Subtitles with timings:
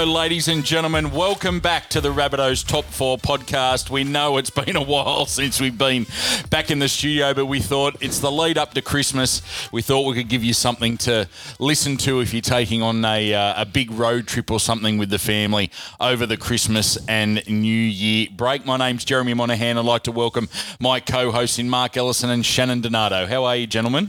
[0.00, 1.10] Hello, ladies and gentlemen.
[1.10, 3.90] Welcome back to the Rabbitohs Top 4 podcast.
[3.90, 6.06] We know it's been a while since we've been
[6.48, 9.42] back in the studio, but we thought it's the lead up to Christmas.
[9.70, 11.28] We thought we could give you something to
[11.58, 15.10] listen to if you're taking on a, uh, a big road trip or something with
[15.10, 18.64] the family over the Christmas and New Year break.
[18.64, 19.76] My name's Jeremy Monahan.
[19.76, 20.48] I'd like to welcome
[20.80, 23.26] my co hosts in Mark Ellison and Shannon Donato.
[23.26, 24.08] How are you, gentlemen?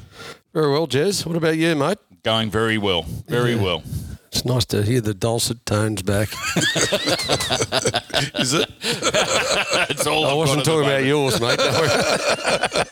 [0.54, 1.26] Very well, Jez.
[1.26, 1.98] What about you, mate?
[2.24, 3.02] Going very well.
[3.28, 3.62] Very Yeah.
[3.62, 3.84] well.
[4.32, 6.30] It's nice to hear the dulcet tones back.
[8.40, 8.70] Is it?
[9.90, 11.08] It's all I I've wasn't got at the talking about moment.
[11.08, 11.60] yours, mate.
[11.60, 12.84] Don't worry.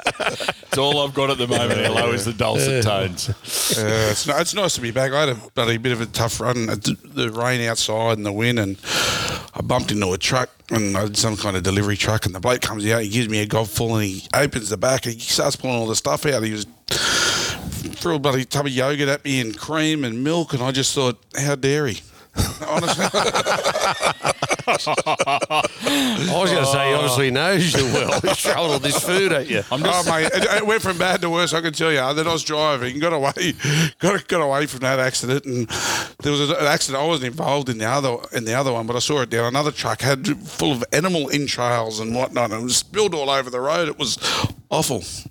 [0.69, 1.79] It's all I've got at the moment.
[1.79, 3.29] Hello is the dulcet tones.
[3.29, 5.11] Uh, it's, ni- it's nice to be back.
[5.13, 6.67] I had a bloody bit of a tough run.
[6.67, 8.77] The rain outside and the wind, and
[9.55, 12.27] I bumped into a truck and I did some kind of delivery truck.
[12.27, 15.05] And the bloke comes out, he gives me a gobful, and he opens the back
[15.05, 16.43] and he starts pulling all the stuff out.
[16.43, 16.67] He was
[17.59, 20.93] threw a bloody tub of yogurt at me and cream and milk, and I just
[20.93, 22.01] thought, how dare he?
[22.65, 23.05] Honestly,
[24.69, 28.19] I was going to say, he obviously knows you well.
[28.21, 29.63] He's throwing all this food at you.
[29.71, 31.53] I'm just oh mate, it, it went from bad to worse.
[31.53, 31.97] I can tell you.
[32.13, 33.53] Then I was driving, got away,
[33.99, 35.67] got got away from that accident, and
[36.19, 37.03] there was an accident.
[37.03, 39.45] I wasn't involved in the other in the other one, but I saw it down
[39.45, 43.49] another truck had full of animal entrails and whatnot, and it was spilled all over
[43.49, 43.87] the road.
[43.89, 44.17] It was
[44.69, 45.01] awful.
[45.01, 45.25] so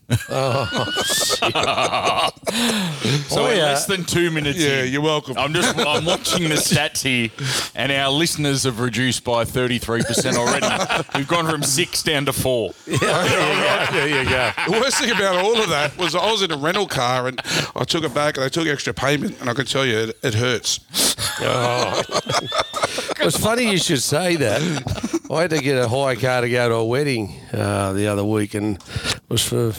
[3.31, 3.65] Oh, we're yeah.
[3.67, 4.59] less than two minutes.
[4.59, 4.93] Yeah, in.
[4.93, 5.37] you're welcome.
[5.39, 7.31] I'm just I'm watching the stats here,
[7.75, 10.67] and our listeners have reduced by 33 percent already.
[11.15, 12.73] We've gone from six down to four.
[12.87, 14.51] there you go.
[14.67, 17.41] The worst thing about all of that was I was in a rental car and
[17.77, 20.19] I took it back and I took extra payment, and I can tell you it,
[20.23, 20.81] it hurts.
[23.21, 24.63] It's funny you should say that.
[25.31, 28.25] I had to get a hire car to go to a wedding uh, the other
[28.25, 29.75] week, and it was for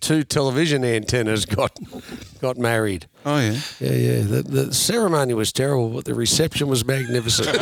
[0.00, 1.78] two television antennas got
[2.40, 3.06] got married.
[3.24, 3.60] Oh yeah.
[3.80, 4.20] Yeah, yeah.
[4.22, 7.48] The, the ceremony was terrible, but the reception was magnificent.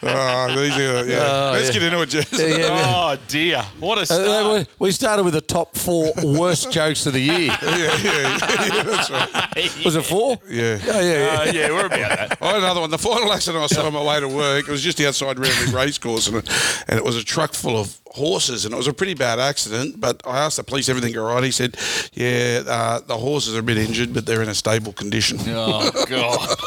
[0.00, 1.50] Oh, these are, yeah.
[1.50, 1.72] Let's yeah.
[1.72, 2.32] get into it, Jess.
[2.38, 2.84] Yeah, yeah.
[2.86, 4.68] Oh dear, what a Uh, start!
[4.78, 7.46] we- we started with the top four worst jokes of the year.
[7.48, 9.54] yeah, yeah, yeah, that's right.
[9.84, 10.38] Was it four?
[10.48, 10.78] Yeah.
[10.86, 11.40] Oh, yeah, yeah.
[11.40, 11.98] Uh, yeah, we're about
[12.30, 12.38] that.
[12.40, 12.90] I had another one.
[12.90, 15.74] The final accident I saw on my way to work, it was just outside Randwick
[15.74, 16.48] Racecourse, and, it-
[16.88, 20.00] and it was a truck full of horses, and it was a pretty bad accident.
[20.00, 21.44] But I asked the police, everything all right?
[21.44, 21.76] He said,
[22.12, 25.38] yeah, uh, the horses are a bit injured, but they're in a stable condition.
[25.48, 26.48] Oh god.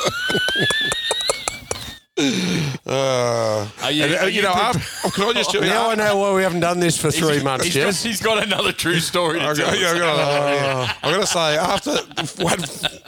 [2.85, 5.69] Uh, you, and, uh, are you know, pre- oh, can I just tell you?
[5.69, 8.21] Now I know why we haven't done this for three he's- months, he's got, he's
[8.21, 9.75] got another true story to I tell.
[9.75, 9.97] yeah, I us.
[9.99, 12.59] got, I got to say, after one,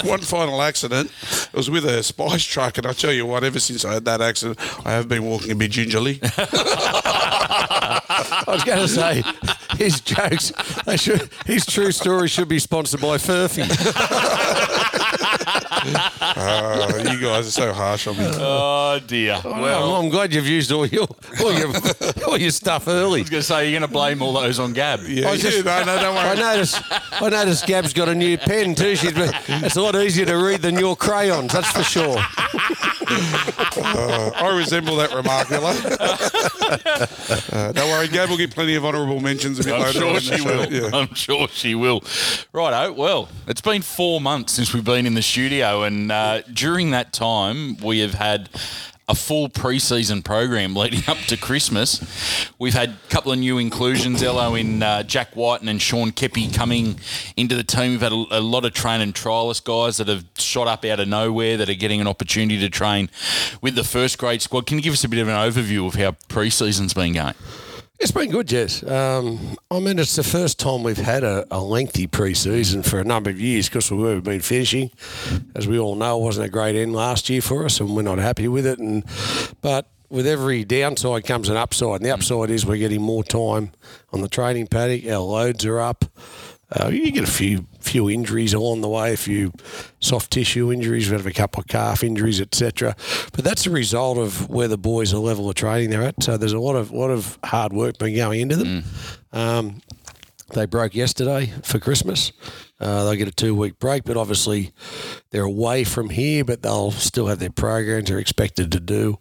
[0.10, 3.60] one final accident, it was with a spice truck, and I tell you what, ever
[3.60, 6.20] since I had that accident, I have been walking a bit gingerly.
[8.32, 9.24] I was going to say
[9.78, 10.52] his jokes.
[10.96, 13.64] Should, his true story should be sponsored by Furphy.
[15.86, 18.26] Uh, you guys are so harsh on me.
[18.26, 19.40] Oh dear.
[19.44, 21.08] Well, Well, I'm glad you've used all your
[21.42, 21.72] all your,
[22.28, 23.20] all your stuff early.
[23.20, 25.02] I was going to say you're going to blame all those on Gab.
[25.08, 26.26] Yeah, I was just- yeah, no, no, don't worry.
[26.26, 26.40] I worry.
[26.44, 26.82] noticed.
[26.92, 28.96] I noticed Gab's got a new pen too.
[28.96, 31.52] She's been, it's a lot easier to read than your crayons.
[31.54, 32.18] That's for sure.
[33.76, 35.74] Uh, I resemble that remark, Ella.
[37.52, 40.10] uh, don't worry, Gab will get plenty of honourable mentions a bit I'm later sure
[40.10, 40.74] on in the she will.
[40.74, 40.90] Yeah.
[40.94, 42.04] I'm sure she will.
[42.54, 42.94] Righto.
[42.94, 47.12] Well, it's been four months since we've been in the studio, and uh, during that
[47.12, 48.50] time, we have had
[49.10, 52.50] a full pre-season program leading up to Christmas.
[52.60, 56.54] We've had a couple of new inclusions, Ello in uh, Jack Wighton and Sean Keppie
[56.54, 57.00] coming
[57.36, 57.92] into the team.
[57.92, 61.00] We've had a, a lot of train and trialist guys that have shot up out
[61.00, 63.10] of nowhere that are getting an opportunity to train
[63.62, 64.68] with the first grade squad.
[64.68, 67.34] Can you give us a bit of an overview of how pre-season's been going?
[68.04, 68.84] It's been good, yes.
[68.84, 73.06] Um, I mean, it's the first time we've had a, a lengthy pre-season for a
[73.06, 74.92] number of years because we've been finishing.
[75.56, 78.02] As we all know, it wasn't a great end last year for us, and we're
[78.02, 78.78] not happy with it.
[78.78, 79.06] And
[79.62, 83.72] but with every downside comes an upside, and the upside is we're getting more time
[84.12, 85.06] on the training paddock.
[85.06, 86.04] Our loads are up.
[86.70, 89.52] Uh, you get a few few injuries along the way, a few
[90.00, 91.10] soft tissue injuries.
[91.10, 92.96] We have a couple of calf injuries, etc.
[93.34, 96.24] But that's a result of where the boys, the level of training they're at.
[96.24, 98.84] So there's a lot of lot of hard work been going into them.
[99.32, 99.82] Um,
[100.54, 102.32] they broke yesterday for Christmas.
[102.80, 104.72] Uh, they'll get a two week break, but obviously
[105.32, 109.20] they're away from here, but they'll still have their programs they're expected to do.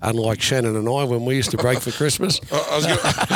[0.00, 2.40] Unlike Shannon and I when we used to break for Christmas.
[2.52, 2.86] I I was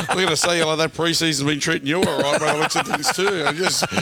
[0.08, 2.86] going to say, like, that pre-season's been treating you all right by the looks of
[2.86, 3.44] things too.
[3.46, 3.84] I just,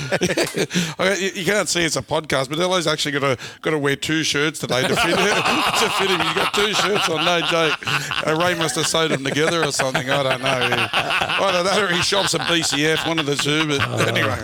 [1.00, 3.78] I- you you can't see it's a podcast, but Ella's actually got to got to
[3.78, 6.20] wear two shirts today to fit to fit him.
[6.20, 7.78] You got two shirts on, no joke.
[8.26, 10.08] Uh, Ray must have sewed them together or something.
[10.08, 10.86] I don't know.
[11.46, 13.66] Either that or he shops at BCF, one of the two.
[13.78, 14.40] But anyway,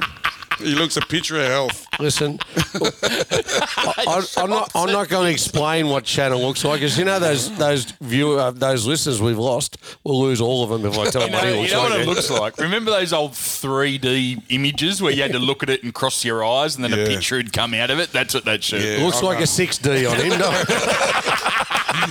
[0.60, 1.86] He looks a picture of health.
[1.98, 2.38] Listen,
[2.74, 4.70] I, am not.
[4.74, 8.38] I'm not going to explain what Shannon looks like, because you know those those viewer
[8.38, 9.78] uh, those listeners we've lost.
[10.04, 11.72] We'll lose all of them if I tell You them what know, he you looks
[11.72, 11.90] know like.
[11.90, 12.58] what it looks like?
[12.58, 16.44] Remember those old 3D images where you had to look at it and cross your
[16.44, 18.12] eyes and then a picture would come out of it?
[18.12, 19.04] That's what that shirt Yeah.
[19.04, 20.38] looks I like a 6D on him.
[20.38, 20.66] don't it?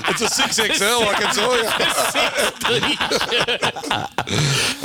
[0.10, 1.64] It's a six XL, I can tell you.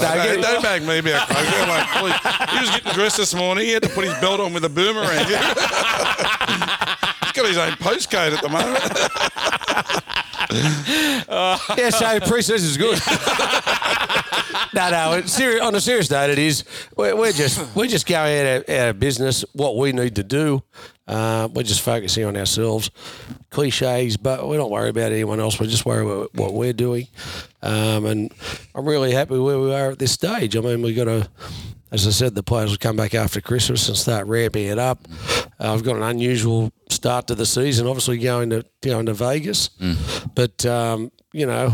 [0.01, 1.51] No, Hey, get- don't bag me about clothes.
[1.51, 2.51] Go away, please.
[2.51, 3.54] He was getting dressed this morning.
[3.56, 5.27] He had to put his belt on with a boomerang.
[5.27, 5.37] He's
[7.33, 8.83] got his own postcode at the moment.
[11.79, 12.99] yeah, so pre-season is good.
[14.75, 15.23] no, no.
[15.27, 16.65] seri- on a serious note, it is.
[16.97, 19.45] We're, we're just we're just going out of, out of business.
[19.53, 20.62] What we need to do,
[21.06, 22.91] uh, we're just focusing on ourselves.
[23.51, 25.61] Cliches, but we don't worry about anyone else.
[25.61, 27.06] We're just worried about what we're doing.
[27.62, 28.33] Um, and
[28.75, 30.56] I'm really happy where we are at this stage.
[30.56, 31.29] I mean, we got to.
[31.94, 35.06] As I said, the players will come back after Christmas and start ramping it up.
[35.61, 39.70] Uh, I've got an unusual start to the season, obviously going to going to Vegas,
[40.35, 41.73] but um, you know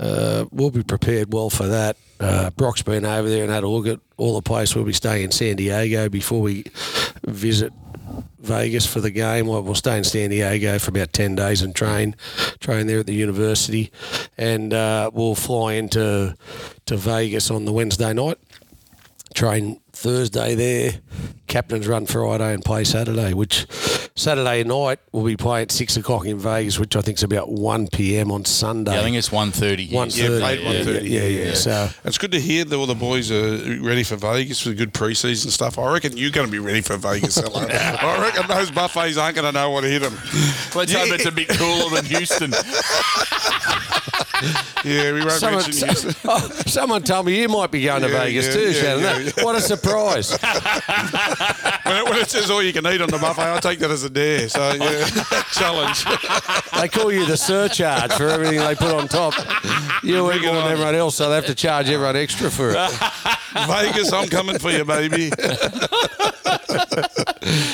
[0.00, 1.96] uh, we'll be prepared well for that.
[2.18, 4.74] Uh, Brock's been over there and had a look at all the place.
[4.74, 6.64] We'll be staying in San Diego before we
[7.24, 7.72] visit
[8.40, 9.46] Vegas for the game.
[9.46, 12.16] Well, we'll stay in San Diego for about ten days and train,
[12.58, 13.92] train there at the university,
[14.36, 16.34] and uh, we'll fly into
[16.86, 18.38] to Vegas on the Wednesday night.
[19.34, 20.92] Train Thursday there,
[21.46, 23.32] captain's run Friday and play Saturday.
[23.32, 23.66] Which
[24.14, 27.50] Saturday night we'll be playing at six o'clock in Vegas, which I think is about
[27.50, 28.30] one p.m.
[28.32, 28.92] on Sunday.
[28.92, 29.94] Yeah, I think it's 130.
[29.94, 31.02] One Yeah, played Yeah, 1:30.
[31.02, 31.54] Yeah, yeah, yeah.
[31.54, 34.92] So It's good to hear that all the boys are ready for Vegas with good
[34.92, 35.78] preseason stuff.
[35.78, 37.36] I reckon you're going to be ready for Vegas.
[37.40, 37.66] hello.
[37.68, 40.14] I reckon those buffets aren't going to know what hit them.
[40.74, 42.52] Let's hope it's a bit cooler than Houston.
[44.82, 46.14] Yeah, we won't someone, mention Houston.
[46.24, 49.02] oh, someone told me you might be going to Yeah, Vegas yeah, too, yeah, Shannon.
[49.26, 50.30] yeah, That- What a surprise!
[51.84, 53.90] when, it, when it says all you can eat on the buffet, I take that
[53.90, 54.48] as a dare.
[54.48, 55.04] So, yeah,
[55.52, 56.04] challenge.
[56.80, 59.34] they call you the surcharge for everything they put on top.
[60.02, 60.72] You eat Bring more than on.
[60.72, 62.90] everyone else, so they have to charge everyone extra for it.
[63.66, 65.30] Vegas, I'm coming for you, baby.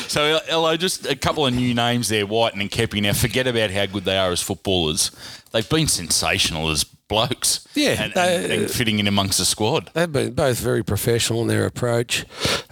[0.08, 3.02] So, Ello, just a couple of new names there, Wighton and Keppie.
[3.02, 5.10] Now, forget about how good they are as footballers.
[5.56, 7.66] They've been sensational as blokes.
[7.74, 9.90] Yeah, And, they- and, and fitting in amongst the squad.
[9.94, 12.24] They've been both very professional in their approach.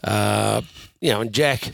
[0.03, 0.61] Uh,
[1.01, 1.71] you know, and Jack,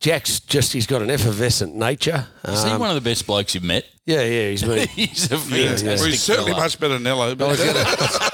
[0.00, 2.26] Jack's just he's got an effervescent nature.
[2.44, 3.84] Is he Um, one of the best blokes you've met?
[4.06, 4.88] yeah, yeah, he's been.
[4.88, 6.62] He's a Yeah, fantastic well, he's certainly fella.
[6.64, 7.34] much better than Nello.
[7.34, 7.72] But was gonna,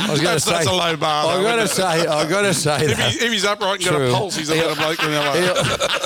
[0.00, 0.52] I was gonna that's, say.
[0.52, 1.36] that's a low bar.
[1.36, 3.12] I've gotta say, I've gotta say if, that.
[3.12, 4.08] he, if he's upright and got True.
[4.08, 5.32] a pulse, he's a better bloke than Nello.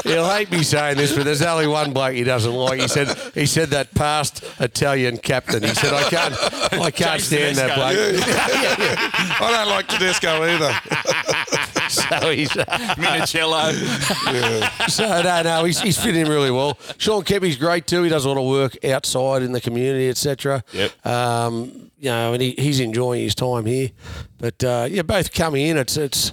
[0.03, 2.81] He'll, he'll hate me saying this, but there's only one bloke he doesn't like.
[2.81, 5.63] He said he said that past Italian captain.
[5.63, 6.35] He said I can't
[6.75, 8.77] I can't Jason stand that Tedesco.
[8.77, 9.41] bloke.
[9.41, 11.61] I don't like Tedesco either.
[11.89, 13.73] So he's Minicello.
[14.91, 16.79] so no no he's, he's fitting in really well.
[16.99, 18.03] Sean Keppie's great too.
[18.03, 20.65] He does a lot of work outside in the community, etc.
[20.73, 21.07] Yep.
[21.07, 23.89] Um, you know, and he, he's enjoying his time here.
[24.37, 26.33] But uh, yeah, both coming in, it's it's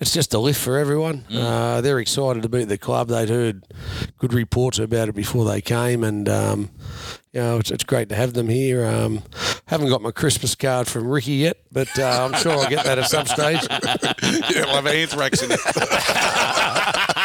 [0.00, 1.24] it's just a lift for everyone.
[1.32, 3.08] Uh, they're excited to be at the club.
[3.08, 3.64] They'd heard
[4.18, 6.70] good reports about it before they came, and um,
[7.32, 8.84] you know, it's, it's great to have them here.
[8.84, 9.22] Um,
[9.66, 12.98] haven't got my Christmas card from Ricky yet, but uh, I'm sure I'll get that
[12.98, 13.64] at some stage.
[14.52, 15.60] yeah, we'll have anthrax in it.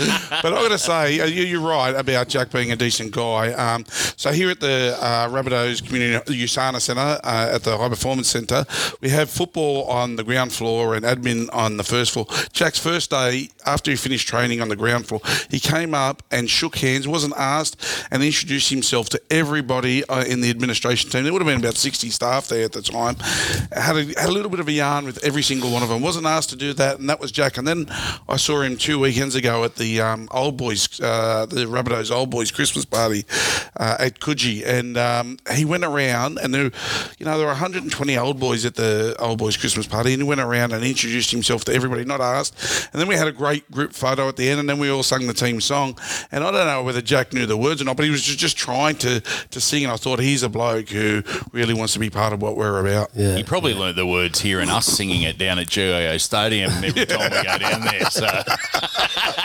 [0.30, 3.52] but I've got to say, you, you're right about Jack being a decent guy.
[3.52, 3.84] Um,
[4.16, 8.64] so here at the uh, Rabbitohs Community USANA Centre, uh, at the High Performance Centre,
[9.02, 12.26] we have football on the ground floor and admin on the first floor.
[12.52, 16.48] Jack's first day after he finished training on the ground floor, he came up and
[16.48, 17.76] shook hands, wasn't asked,
[18.10, 21.24] and introduced himself to everybody uh, in the administration team.
[21.24, 23.16] There would have been about 60 staff there at the time.
[23.72, 26.00] Had a, had a little bit of a yarn with every single one of them.
[26.00, 27.58] Wasn't asked to do that, and that was Jack.
[27.58, 27.86] And then
[28.28, 32.30] I saw him two weekends ago at the um, Old Boys, uh, the Rabbitohs Old
[32.30, 33.24] Boys Christmas party
[33.78, 36.70] uh, at Coogee, and um, he went around, and there,
[37.18, 40.28] you know, there were 120 old boys at the Old Boys Christmas party, and he
[40.28, 42.88] went around and introduced himself to everybody, not asked.
[42.92, 45.02] And then we had a great group photo at the end, and then we all
[45.02, 45.98] sang the team song.
[46.30, 48.38] And I don't know whether Jack knew the words or not, but he was just,
[48.38, 51.98] just trying to to sing, and I thought he's a bloke who really wants to
[51.98, 53.10] be part of what we're about.
[53.14, 53.36] Yeah.
[53.36, 57.30] He probably learnt the words hearing us singing it down at GIO Stadium every time
[57.30, 58.04] we go down there.
[58.10, 58.26] So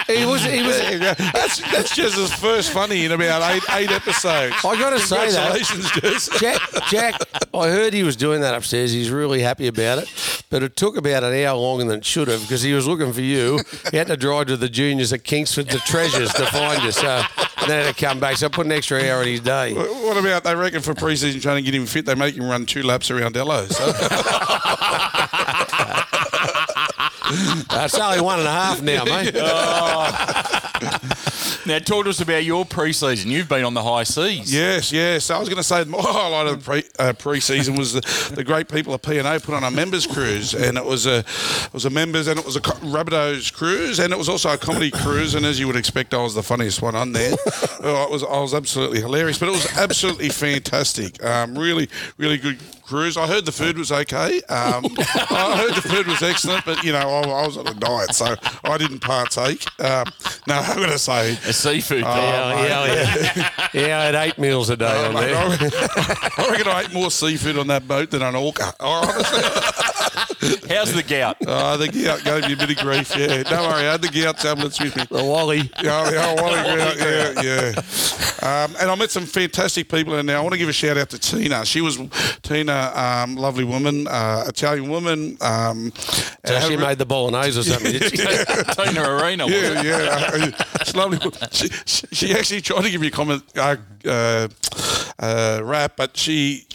[0.07, 0.77] He was he was
[1.17, 4.55] That's that's just his first funny in about eight eight episodes.
[4.63, 5.57] I got to say that.
[5.57, 6.39] Congratulations, Jess.
[6.39, 7.21] Jack, Jack,
[7.53, 8.91] I heard he was doing that upstairs.
[8.91, 10.43] He's really happy about it.
[10.49, 13.11] But it took about an hour longer than it should have because he was looking
[13.13, 13.59] for you.
[13.91, 16.91] He had to drive to the juniors at Kingsford to Treasures to find you.
[16.91, 17.23] So
[17.67, 18.37] then had to come back.
[18.37, 19.73] So I put an extra hour in his day.
[19.73, 22.65] What about they reckon for pre-season trying to get him fit, they make him run
[22.65, 23.65] two laps around Dello.
[23.67, 23.85] So
[27.69, 29.35] That's only one and a half now, mate.
[31.67, 33.31] Now, talk to us about your pre-season.
[33.31, 34.53] You've been on the high seas.
[34.53, 35.31] Yes, yes.
[35.31, 38.01] I was going to say my highlight of the pre, uh, pre-season was the,
[38.35, 41.73] the great people of P&O put on a members cruise, and it was a it
[41.73, 44.59] was a members and it was a co- Rabbitohs cruise, and it was also a
[44.59, 45.33] comedy cruise.
[45.33, 47.35] And as you would expect, I was the funniest one on there.
[47.79, 51.23] well, I was I was absolutely hilarious, but it was absolutely fantastic.
[51.23, 53.17] Um, really, really good cruise.
[53.17, 54.37] I heard the food was okay.
[54.43, 54.85] Um,
[55.29, 58.13] I heard the food was excellent, but you know I, I was on a diet,
[58.13, 59.65] so I didn't partake.
[59.81, 60.05] Um,
[60.47, 61.31] no, I'm going to say.
[61.31, 62.03] A seafood.
[62.05, 63.67] Oh, Yeah, yeah, yeah.
[63.87, 65.35] yeah, I had eight meals a day Oh, on mate, there.
[65.35, 65.71] I reckon-
[66.37, 68.73] I reckon I ate more seafood on that boat than on Orca.
[68.79, 69.41] Oh, honestly,
[70.69, 71.37] How's the gout?
[71.47, 73.15] oh, the gout gave me a bit of grief.
[73.15, 75.03] Yeah, don't worry, I had the gout tablets with me.
[75.09, 75.69] The Wally.
[75.81, 77.81] Yeah, yeah, what a gout, yeah, yeah.
[78.63, 80.37] Um, and I met some fantastic people in there.
[80.37, 81.65] I want to give a shout out to Tina.
[81.65, 81.97] She was
[82.43, 85.37] Tina, um, lovely woman, uh, Italian woman.
[85.41, 85.91] Um,
[86.45, 88.17] So she had- made the bolognese or something, did she?
[88.75, 89.45] Tina Arena.
[89.45, 91.17] wasn't Yeah, yeah, uh, it's lovely.
[91.51, 94.47] She, she, she actually tried to give me a comment, uh, uh,
[95.19, 96.65] uh, rap, but she.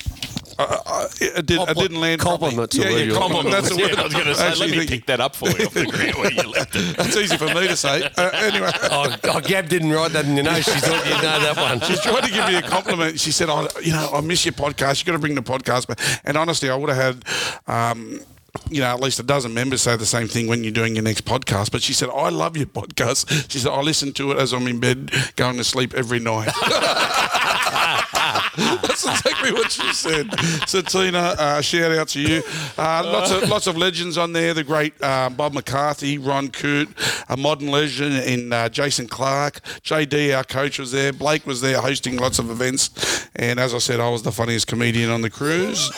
[0.60, 2.20] Uh, uh, it, did, it didn't land.
[2.20, 2.50] properly.
[2.50, 3.50] Compliments Yeah, yeah, compliment.
[3.50, 3.98] That's the Yeah, word.
[3.98, 4.96] I was going to say, Actually, let me thank you.
[4.98, 6.96] pick that up for you off the ground where you left it.
[6.96, 8.08] That's easy for me to say.
[8.20, 8.70] Uh, anyway.
[8.90, 10.70] Oh, oh, Gab didn't write that in your notes.
[10.72, 11.80] She thought you'd know that one.
[11.80, 13.18] She's trying to give me a compliment.
[13.18, 15.00] She said, "I, you know, I miss your podcast.
[15.00, 17.24] You got to bring the podcast back." And honestly, I would have had,
[17.66, 18.20] um,
[18.68, 21.04] you know, at least a dozen members say the same thing when you're doing your
[21.04, 21.70] next podcast.
[21.70, 24.66] But she said, "I love your podcast." She said, "I listen to it as I'm
[24.66, 26.50] in bed, going to sleep every night."
[28.57, 30.28] That's exactly what she said.
[30.66, 32.42] So Tina, uh, shout out to you.
[32.76, 34.54] Uh, lots of lots of legends on there.
[34.54, 36.88] The great uh, Bob McCarthy, Ron Coote,
[37.28, 41.12] a modern legend in uh, Jason Clark, JD, our coach was there.
[41.12, 44.66] Blake was there hosting lots of events, and as I said, I was the funniest
[44.66, 45.90] comedian on the cruise.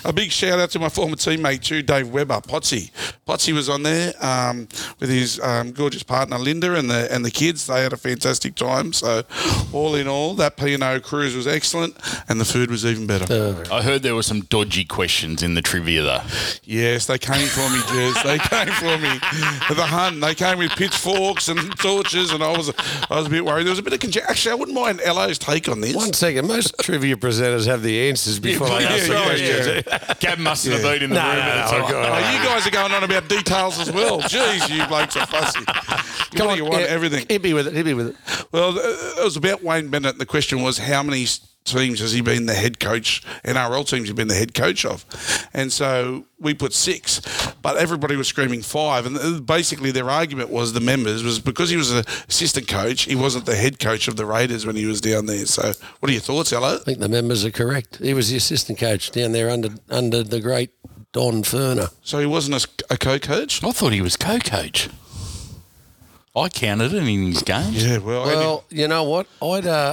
[0.04, 2.90] a big shout out to my former teammate too, Dave Webber, Potsy.
[3.32, 4.68] Potsy was on there um,
[5.00, 7.66] with his um, gorgeous partner Linda and the and the kids.
[7.66, 8.92] They had a fantastic time.
[8.92, 9.22] So
[9.72, 11.96] all in all, that P and O cruise was excellent,
[12.28, 13.64] and the food was even better.
[13.72, 16.20] I heard there were some dodgy questions in the trivia, though.
[16.64, 18.22] Yes, they came for me, Jez.
[18.22, 19.18] They came for me.
[19.74, 22.70] The Hun, they came with pitchforks and torches, and I was
[23.10, 23.64] I was a bit worried.
[23.64, 24.28] There was a bit of conjecture.
[24.28, 25.96] Actually, I wouldn't mind Elo's take on this.
[25.96, 26.46] One second.
[26.48, 29.84] Most trivia presenters have the answers before they Yeah, ask the yeah, questions.
[29.86, 30.14] yeah.
[30.20, 32.02] Gab mustn't have been in the No, room no, at no, the time.
[32.12, 34.20] I've Oh, you guys are going on about details as well.
[34.20, 35.64] Jeez, you blokes are fussy.
[36.36, 37.26] Come on, you want yeah, everything.
[37.28, 37.74] Hit me with it.
[37.74, 38.16] Hit me with it.
[38.52, 40.18] Well, it was about Wayne Bennett.
[40.18, 41.26] The question was, how many
[41.64, 43.22] teams has he been the head coach?
[43.44, 45.04] NRL teams he been the head coach of,
[45.52, 47.20] and so we put six,
[47.62, 49.06] but everybody was screaming five.
[49.06, 53.14] And basically, their argument was the members was because he was an assistant coach, he
[53.14, 55.46] wasn't the head coach of the Raiders when he was down there.
[55.46, 56.76] So, what are your thoughts, Ella?
[56.76, 57.98] I think the members are correct.
[57.98, 60.70] He was the assistant coach down there under under the great
[61.12, 61.90] Don Furner.
[62.02, 63.62] So he wasn't a co-coach.
[63.62, 64.88] I thought he was co-coach.
[66.34, 67.84] I counted it in his games.
[67.86, 69.26] Yeah, well, Well, you know what?
[69.42, 69.66] I'd.
[69.66, 69.92] Uh,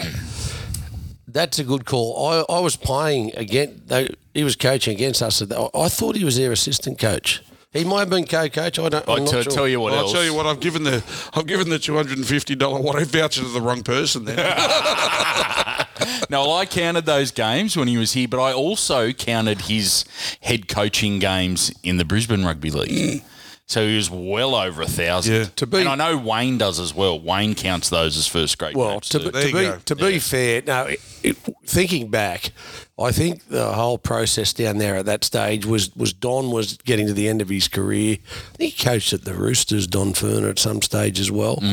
[1.28, 2.28] that's a good call.
[2.28, 3.82] I, I was playing again.
[3.88, 5.42] They, he was coaching against us.
[5.52, 7.44] I, I thought he was their assistant coach.
[7.74, 8.80] He might have been co-coach.
[8.80, 9.08] I don't.
[9.08, 9.52] I I'm not t- sure.
[9.52, 10.14] tell you what Well, I'll else.
[10.14, 10.46] tell you what.
[10.48, 13.62] I've given the I've given the two hundred and fifty dollar what voucher to the
[13.62, 14.24] wrong person.
[14.26, 14.38] Then
[16.30, 20.06] No, well, I counted those games when he was here, but I also counted his
[20.42, 23.22] head coaching games in the Brisbane Rugby League.
[23.22, 23.24] Mm.
[23.66, 25.34] So he was well over a thousand.
[25.36, 25.46] Yeah.
[25.58, 27.20] To be- and I know Wayne does as well.
[27.20, 29.26] Wayne counts those as first grade Well, games to, too.
[29.26, 32.52] be- to you be to be fair, now It, it, thinking back,
[33.00, 37.08] I think the whole process down there at that stage was was Don was getting
[37.08, 38.18] to the end of his career.
[38.54, 41.64] I think he coached at the Roosters, Don Furner, at some stage as well.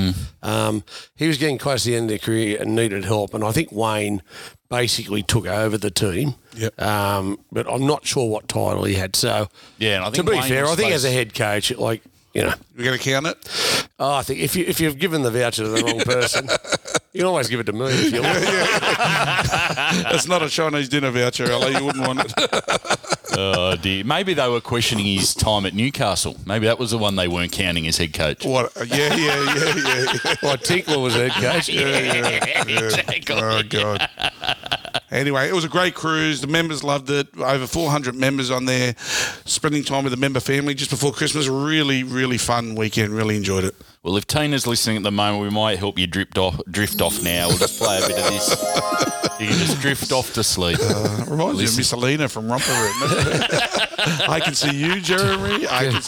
[0.43, 0.85] Um,
[1.17, 3.53] he was getting close to the end of the career and needed help, and I
[3.53, 4.23] think Wayne
[4.69, 6.35] basically took over the team.
[6.57, 6.81] Yep.
[6.81, 9.17] Um, but I'm not sure what title he had.
[9.17, 12.03] So Yeah, and I to be Wayne fair, I think as a head coach, like
[12.37, 12.55] you know.
[12.77, 13.89] we're going to count it.
[13.99, 16.49] Oh, I think if you if you've given the voucher to the wrong person,
[17.13, 18.43] you can always give it to me if you like.
[20.03, 21.71] That's not a Chinese dinner voucher, Ella.
[21.71, 23.03] You wouldn't want it.
[23.39, 24.03] Oh dear.
[24.03, 26.37] Maybe they were questioning his time at Newcastle.
[26.47, 28.47] Maybe that was the one they weren't counting as head coach.
[28.47, 28.75] What?
[28.75, 30.13] Uh, yeah, yeah, yeah, yeah.
[30.25, 30.35] yeah.
[30.43, 31.69] Well, Tinkler was head coach.
[31.69, 33.37] Yeah, yeah, exactly.
[33.37, 34.09] Oh god.
[35.11, 36.41] Anyway, it was a great cruise.
[36.41, 37.29] The members loved it.
[37.39, 38.95] Over 400 members on there,
[39.45, 41.47] spending time with the member family just before Christmas.
[41.47, 43.13] Really, really fun weekend.
[43.13, 43.75] Really enjoyed it.
[44.03, 47.23] Well, if Tina's listening at the moment, we might help you drift off, drift off
[47.23, 47.49] now.
[47.49, 49.03] We'll just play a bit of this.
[49.39, 50.79] You can just drift off to sleep.
[50.81, 52.95] Uh, it reminds me of Miss Alina from Romper Room.
[54.29, 55.67] I can see you, Jeremy.
[55.69, 56.03] I, can,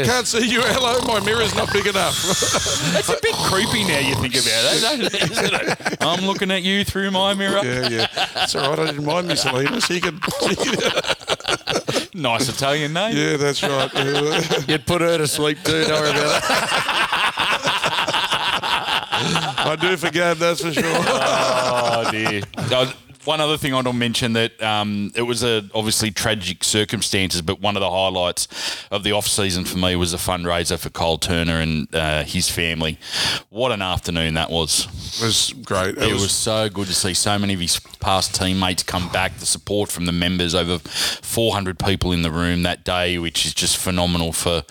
[0.00, 0.62] I can't see you.
[0.62, 2.22] Hello, my mirror's not big enough.
[2.94, 5.98] That's a bit creepy now you think about it, isn't it?
[6.00, 7.60] I'm looking at you through my mirror.
[7.62, 8.06] yeah, yeah.
[8.34, 8.78] That's all right.
[8.78, 9.80] I didn't mind Miss Alina.
[9.80, 10.20] She can.
[10.48, 10.74] She can
[12.14, 13.16] Nice Italian name.
[13.16, 13.90] Yeah, that's right.
[14.68, 15.84] You'd put her to sleep too.
[15.84, 17.02] Don't worry about that.
[19.64, 20.82] I do forgive, that's for sure.
[20.84, 22.42] Oh dear.
[23.24, 27.40] One other thing I want to mention that um, it was a obviously tragic circumstances,
[27.40, 28.48] but one of the highlights
[28.90, 32.50] of the off season for me was a fundraiser for Cole Turner and uh, his
[32.50, 32.98] family.
[33.48, 34.86] What an afternoon that was!
[35.20, 35.98] It was great.
[35.98, 39.36] It was so good to see so many of his past teammates come back.
[39.38, 43.54] The support from the members, over 400 people in the room that day, which is
[43.54, 44.64] just phenomenal for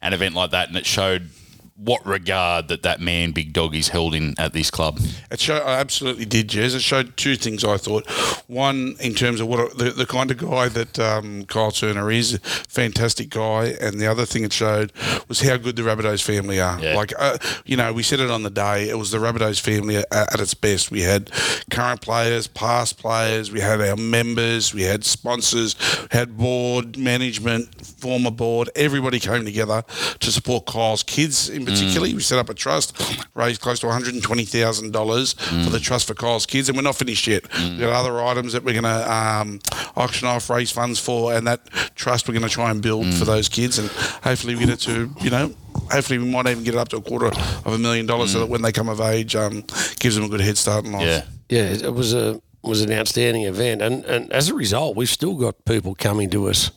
[0.00, 0.68] an event like that.
[0.68, 1.28] And it showed
[1.78, 4.98] what regard that that man, Big Dog, is held in at this club.
[5.30, 6.74] It showed, I absolutely did, Jez.
[6.74, 7.64] It showed two things.
[7.64, 8.08] I thought,
[8.48, 12.10] one in terms of what a, the, the kind of guy that um, Kyle Turner
[12.10, 14.92] is, fantastic guy, and the other thing it showed
[15.28, 16.80] was how good the Rabbitohs family are.
[16.80, 16.96] Yeah.
[16.96, 18.88] Like, uh, you know, we said it on the day.
[18.88, 20.90] It was the Rabbitohs family at, at its best.
[20.90, 21.30] We had
[21.70, 25.76] current players, past players, we had our members, we had sponsors,
[26.10, 28.68] had board management, former board.
[28.74, 29.84] Everybody came together
[30.18, 32.08] to support Kyle's kids in particular.
[32.08, 33.00] We set up a trust,
[33.34, 36.68] raised close to one hundred and twenty thousand dollars for the trust for Kyle's kids,
[36.68, 37.42] and we're not finished yet.
[37.58, 39.60] We've got other items that we're going to um,
[39.96, 43.24] auction off, raise funds for, and that trust we're going to try and build for
[43.24, 43.88] those kids, and
[44.22, 45.54] hopefully we get it to you know.
[45.92, 48.40] Hopefully, we might even get it up to a quarter of a million dollars, so
[48.40, 49.64] that when they come of age, um,
[50.00, 51.02] gives them a good head start in life.
[51.02, 51.24] Yeah.
[51.48, 55.34] Yeah, it was a was an outstanding event, and and as a result, we've still
[55.34, 56.70] got people coming to us,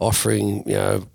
[0.00, 1.06] offering you know.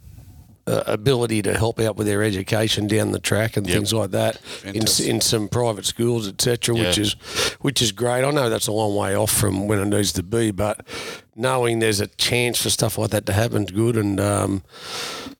[0.66, 3.76] Uh, ability to help out with their education down the track and Yep.
[3.76, 7.14] things like that in, in some private schools, etc., which is
[7.60, 8.24] which is great.
[8.24, 10.86] I know that's a long way off from when it needs to be, but
[11.36, 13.98] knowing there's a chance for stuff like that to happen is good.
[13.98, 14.64] And um,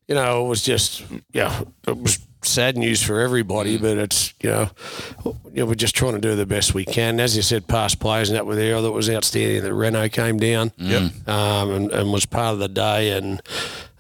[0.10, 4.50] you know, it was just yeah, it was sad news for everybody, but it's you
[4.50, 4.72] know,
[5.26, 7.22] you know, we're just trying to do the best we can.
[7.22, 8.82] As you said, past players and that were there.
[8.82, 9.64] That was outstanding.
[9.64, 10.74] That Renault came down,
[11.28, 13.42] um, and, and was part of the day, and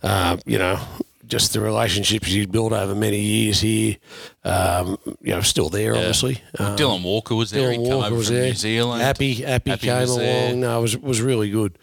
[0.04, 0.82] uh, you know.
[1.34, 3.98] Just the relationships he's built over many years here,
[4.44, 6.42] um, you know, still there, obviously.
[6.60, 7.72] Um, Dylan Walker was there.
[7.72, 8.46] Dylan Walker over was from there.
[8.50, 9.02] New Zealand.
[9.02, 10.20] Happy, happy, Happy came along.
[10.20, 10.56] there.
[10.56, 11.80] No, it was was really good.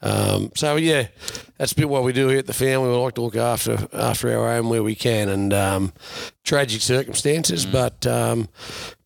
[0.00, 1.08] Um, so yeah,
[1.58, 2.88] that's a bit what we do here at the family.
[2.88, 5.92] We like to look after after our own where we can, and um,
[6.42, 6.84] tragic Mm.
[6.84, 8.48] circumstances, but um,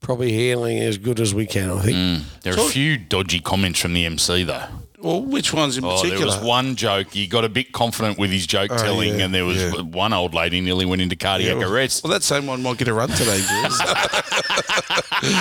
[0.00, 1.70] probably handling as good as we can.
[1.70, 1.96] I think.
[1.96, 2.22] Mm.
[2.42, 4.64] There are a few dodgy comments from the MC though.
[5.00, 6.18] Well, which ones in Oh, particular?
[6.18, 7.12] there was one joke.
[7.12, 9.80] He got a bit confident with his joke oh, telling, yeah, and there was yeah.
[9.82, 12.02] one old lady nearly went into cardiac well, arrest.
[12.02, 13.72] Well, that same one might get a run today, Jez.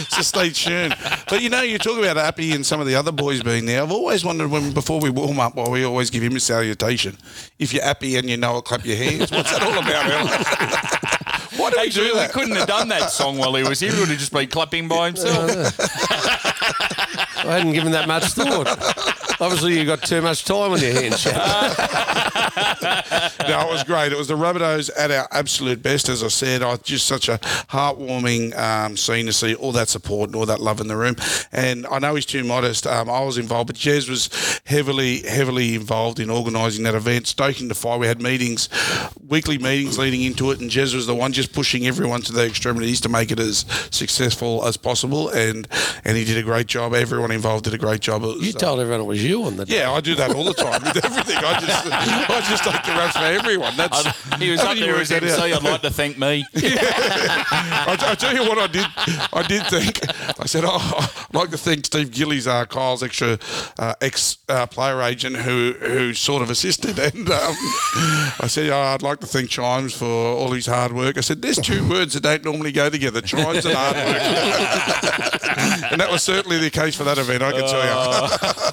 [0.10, 0.96] so stay tuned.
[1.28, 3.82] But you know, you talk about Appy and some of the other boys being there.
[3.82, 7.18] I've always wondered when before we warm up, why we always give him a salutation.
[7.58, 9.32] If you're Appy and you know it, clap your hands.
[9.32, 10.06] What's that all about?
[10.06, 11.08] Alan?
[11.58, 12.32] Why do we Actually, do we that?
[12.34, 13.92] couldn't have done that song while he was here.
[13.92, 15.50] He would have just been clapping by himself.
[17.40, 18.68] I hadn't given that much thought.
[19.40, 21.28] Obviously, you got too much time on your hands.
[23.48, 24.12] No, it was great.
[24.12, 26.62] It was the Rabbitohs at our absolute best, as I said.
[26.64, 30.60] I just such a heartwarming um, scene to see all that support and all that
[30.60, 31.16] love in the room.
[31.52, 32.86] And I know he's too modest.
[32.88, 37.68] Um, I was involved, but Jez was heavily, heavily involved in organising that event, stoking
[37.68, 37.98] the fire.
[37.98, 38.70] We had meetings,
[39.28, 42.46] weekly meetings leading into it, and Jez was the one just pushing everyone to the
[42.46, 45.30] extremities to make it as successful as possible.
[45.30, 45.68] And
[46.04, 46.94] and he did a great job.
[46.94, 48.24] Everyone involved did a great job.
[48.24, 50.44] Was, You uh, told everyone it was you on the yeah, I do that all
[50.44, 51.38] the time with everything.
[51.38, 51.86] I just,
[52.30, 53.76] I just take the raps for everyone.
[53.78, 54.06] That's
[54.40, 55.54] He was up haven't there as that MC.
[55.54, 55.58] out?
[55.58, 56.46] I'd like to thank me.
[56.56, 58.86] I, I tell you what, I did.
[59.34, 60.00] I did think.
[60.40, 63.38] I said, oh, I'd like to thank Steve Gillies, uh, Kyle's extra
[63.78, 66.98] uh, ex uh, player agent, who who sort of assisted.
[67.08, 67.56] And um,
[68.40, 71.18] I said, oh, I'd like to thank Chimes for all his hard work.
[71.18, 75.92] I said, there's two words that don't normally go together: Chimes and hard work.
[75.92, 77.44] and that was certainly the case for that event.
[77.44, 78.67] I can tell you.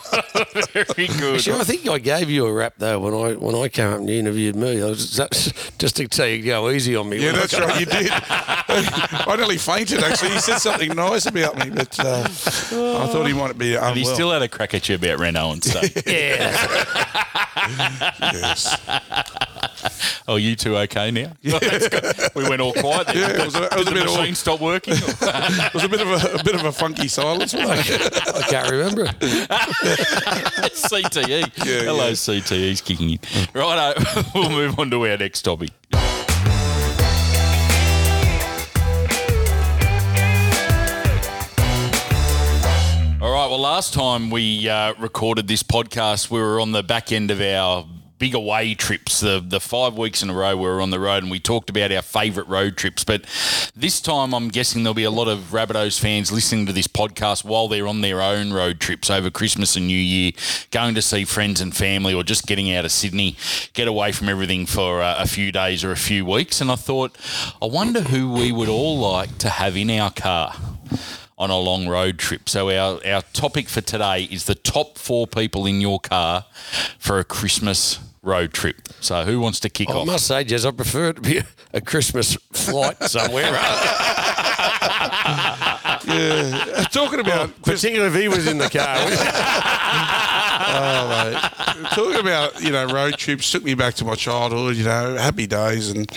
[0.72, 1.36] Very good.
[1.36, 3.98] Actually, I think I gave you a rap though when I when I came up
[3.98, 4.82] and you interviewed me.
[4.82, 7.24] I was, that's just to tell you to go easy on me.
[7.24, 7.80] Yeah, that's right.
[7.80, 8.10] You did.
[8.12, 10.02] I nearly fainted.
[10.02, 13.90] Actually, he said something nice about me, but uh, I thought he might be unwell.
[13.90, 15.84] And he still had a crack at you about Renault and stuff.
[16.06, 16.52] yeah.
[18.32, 18.76] yes.
[20.28, 21.32] oh, you two okay now?
[22.34, 23.06] We went all quiet.
[23.08, 23.16] There.
[23.16, 24.94] Yeah, it was a- it was Did a the bit all- machine stop working?
[24.98, 27.54] It was a bit of a, a bit of a funky silence.
[27.54, 28.26] wasn't it?
[28.34, 29.06] I can't remember.
[30.74, 31.28] CTE.
[31.64, 32.12] Yeah, Hello, yeah.
[32.12, 33.18] CTE's kicking in.
[33.54, 34.02] Righto,
[34.34, 35.70] we'll move on to our next topic.
[43.20, 43.46] All right.
[43.48, 47.40] Well, last time we uh, recorded this podcast, we were on the back end of
[47.40, 47.86] our
[48.24, 49.20] big away trips.
[49.20, 51.68] The the five weeks in a row we were on the road, and we talked
[51.68, 53.04] about our favourite road trips.
[53.04, 53.26] But
[53.76, 57.44] this time, I'm guessing there'll be a lot of Rabbitohs fans listening to this podcast
[57.44, 60.32] while they're on their own road trips over Christmas and New Year,
[60.70, 63.36] going to see friends and family, or just getting out of Sydney,
[63.74, 66.62] get away from everything for uh, a few days or a few weeks.
[66.62, 67.14] And I thought,
[67.60, 70.54] I wonder who we would all like to have in our car
[71.36, 72.48] on a long road trip.
[72.48, 76.46] So our, our topic for today is the top four people in your car
[76.98, 78.88] for a Christmas road trip.
[79.00, 79.96] So who wants to kick off?
[79.96, 80.06] I off?
[80.06, 83.52] must say, Jez, I prefer it to be a Christmas flight somewhere,
[86.06, 86.84] Yeah.
[86.90, 88.96] Talking about particularly if he was in the car.
[90.56, 91.90] Oh, mate.
[91.90, 95.46] Talking about, you know, road trips took me back to my childhood, you know, happy
[95.46, 95.90] days.
[95.90, 96.10] And,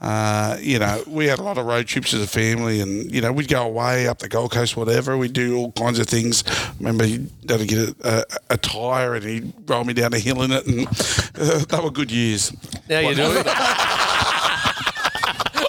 [0.00, 3.20] uh, you know, we had a lot of road trips as a family and, you
[3.20, 5.16] know, we'd go away up the Gold Coast, whatever.
[5.18, 6.44] We'd do all kinds of things.
[6.78, 10.18] remember he'd had to get a, a, a tyre and he'd roll me down a
[10.18, 10.66] hill in it.
[10.66, 12.52] And uh, they were good years.
[12.88, 13.46] now you do it.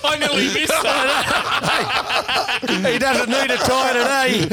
[0.08, 1.42] I nearly missed that.
[2.66, 4.48] He doesn't need a tie today.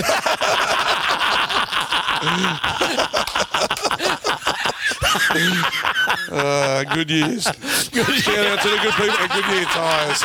[6.31, 7.45] Uh, good years.
[7.91, 10.23] Good Shout out to the good people at Goodyear Tyres.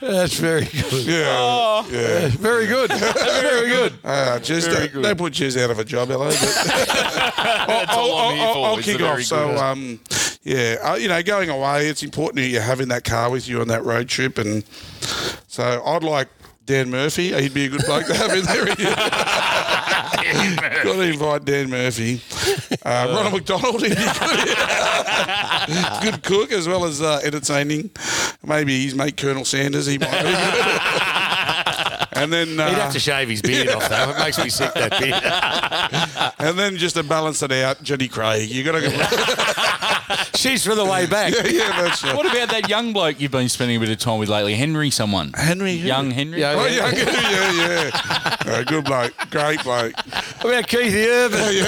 [0.00, 1.06] That's very good.
[1.06, 1.86] Yeah.
[1.90, 2.28] yeah.
[2.28, 2.90] Very good.
[2.92, 3.94] Very good.
[4.04, 5.02] Uh, just Very good.
[5.02, 6.28] don't put Jez out of a job, hello.
[6.28, 6.40] But
[7.66, 8.66] That's all I'm here for.
[8.66, 9.22] I'll kick off.
[9.22, 10.00] So, um,
[10.42, 13.60] yeah, uh, you know, going away, it's important that you're having that car with you
[13.60, 14.64] on that road trip, and
[15.48, 16.28] so I'd like
[16.66, 17.32] Dan Murphy.
[17.40, 18.66] He'd be a good bloke to have in there.
[19.96, 22.20] Got to invite Dan Murphy.
[22.84, 23.80] Uh, Ronald McDonald,
[26.02, 26.22] good.
[26.22, 27.90] cook as well as uh, entertaining.
[28.44, 29.86] Maybe his mate Colonel Sanders.
[29.86, 30.22] He might.
[30.22, 30.26] Be
[32.16, 34.10] and then uh, He'd have to shave his beard off, though.
[34.10, 36.32] It makes me sick, that beard.
[36.48, 38.48] and then just to balance it out, Jenny Craig.
[38.50, 38.88] You got to go.
[40.34, 41.32] She's for the way back.
[41.34, 42.14] yeah, yeah, that's right.
[42.16, 44.54] What about that young bloke you've been spending a bit of time with lately?
[44.54, 45.32] Henry someone?
[45.34, 45.72] Henry.
[45.72, 46.40] Young Henry?
[46.40, 47.90] Yeah, Oh, yeah, yeah, yeah.
[48.46, 49.12] Uh, good bloke.
[49.30, 49.92] Great bloke.
[49.96, 51.40] What about Keithy Irvin?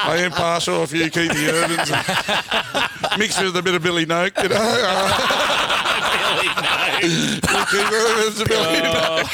[0.00, 1.90] I am partial a few Keithy Urbans.
[3.18, 4.56] Mixed with a bit of Billy Noak, you know.
[7.66, 9.28] Keith Urbans and Billy Noak.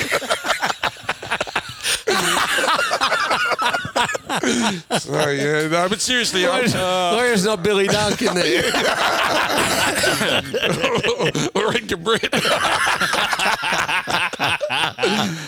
[4.99, 8.65] So, yeah, no, but seriously, I'm, Where's uh, not Billy Duncan there?
[11.55, 12.35] or Edgar Brett.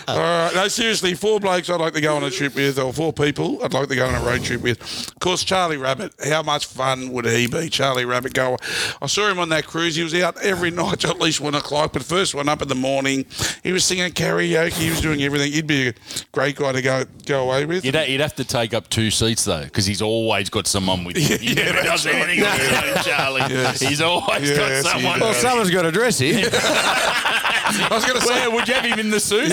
[0.07, 2.93] All right, no, seriously, four blokes I'd like to go on a trip with, or
[2.93, 4.81] four people I'd like to go on a road trip with.
[4.81, 6.13] Of course, Charlie Rabbit.
[6.23, 7.69] How much fun would he be?
[7.69, 8.57] Charlie Rabbit go.
[9.01, 9.95] I saw him on that cruise.
[9.95, 11.93] He was out every night till at least one o'clock.
[11.93, 13.25] But first one up in the morning,
[13.63, 14.73] he was singing karaoke.
[14.73, 15.51] He was doing everything.
[15.51, 15.93] He'd be a
[16.31, 17.85] great guy to go go away with.
[17.85, 21.17] You'd, you'd have to take up two seats though, because he's always got someone with
[21.17, 21.39] him.
[21.41, 23.41] He Yeah, never that's does anything alone, Charlie.
[23.49, 23.79] Yes.
[23.81, 25.19] He's always Yes, got he someone.
[25.19, 26.37] Well, someone's got to dress him.
[26.53, 28.33] I was going to say.
[28.47, 29.49] Where would you have him in the suit?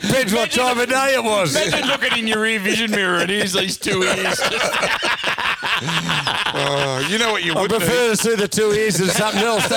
[0.00, 1.54] Depends what time of day it was.
[1.54, 4.40] Imagine looking in your rear vision mirror and here's these two ears.
[5.84, 7.78] Uh, you know what you I would do?
[7.78, 9.66] prefer to see the two ears than something else.
[9.68, 9.76] Though.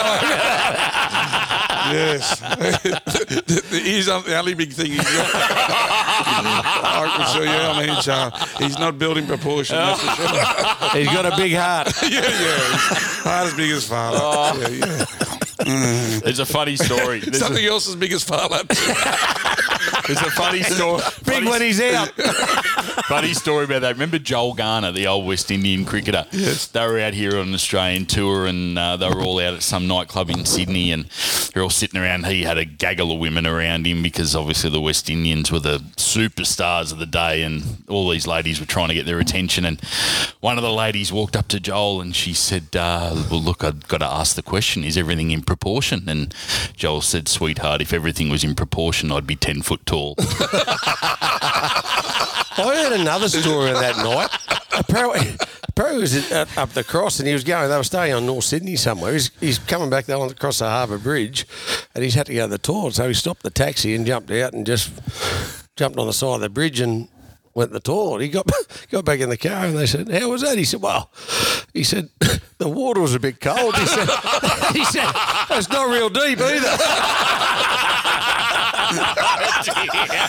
[1.92, 2.40] Yes.
[3.70, 5.30] he's the the only big thing he's got.
[6.26, 10.90] I can see, yeah, I mean, uh, he's not building proportion, that's for sure.
[11.00, 11.92] He's got a big heart.
[12.04, 12.58] yeah, yeah.
[13.24, 14.72] Heart as big as father.
[14.74, 15.06] Yeah,
[15.66, 16.20] yeah.
[16.20, 17.20] There's a funny story.
[17.20, 18.62] There's, a, Something else as big as father.
[20.08, 21.02] There's a funny story.
[21.26, 22.10] Big funny, when he's out.
[23.06, 23.94] funny story about that.
[23.94, 26.26] Remember Joel Garner, the old West Indian cricketer?
[26.32, 26.68] Yes.
[26.68, 29.64] They were out here on an Australian tour and uh, they were all out at
[29.64, 31.06] some nightclub in Sydney and
[31.54, 32.26] they're all sitting around.
[32.26, 35.80] He had a gaggle of women around him because obviously the West Indians were the
[35.98, 39.66] superstars of the day and all these ladies were trying to get their attention.
[39.66, 39.80] And
[40.42, 43.88] one of the ladies walked up to Joel and she said, uh, Well, look, I've
[43.88, 46.08] got to ask the question is everything in proportion?
[46.08, 46.34] And
[46.76, 49.95] Joel said, Sweetheart, if everything was in proportion, I'd be 10 foot tall.
[52.58, 54.30] I heard another story that night.
[54.78, 58.14] Apparently, apparently was at, uh, up the cross and he was going, they were staying
[58.14, 59.14] on North Sydney somewhere.
[59.14, 61.48] He's, he's coming back on across the Harbour Bridge
[61.94, 62.96] and he's had to go to the toilet.
[62.96, 64.92] So he stopped the taxi and jumped out and just
[65.76, 67.08] jumped on the side of the bridge and
[67.54, 68.22] went to the toilet.
[68.22, 68.50] He got
[68.92, 71.10] got back in the car and they said, "How was that?" He said, "Well,"
[71.74, 72.10] he said,
[72.58, 74.10] "the water was a bit cold." He said,
[74.74, 75.10] "He said
[75.52, 76.78] it's not real deep either."
[78.94, 80.22] yeah.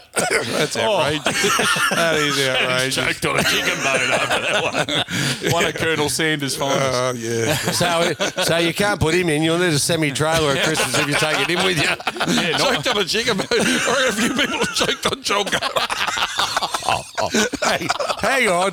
[0.52, 1.24] That's outrageous.
[1.26, 1.88] Oh.
[1.94, 2.94] that is outrageous.
[2.94, 5.06] Choked on a chicken bone over that
[5.42, 5.52] one.
[5.52, 6.94] One of Colonel Sanders' finest.
[6.94, 7.54] Oh, uh, yeah.
[7.54, 9.42] So, so you can't put him in.
[9.42, 11.84] You'll need a semi-trailer at Christmas if you take it in with you.
[11.84, 13.46] yeah, not, choked on a chicken bone.
[13.50, 15.44] Or a few people have choked on John
[17.62, 17.86] Hey,
[18.20, 18.72] hang on,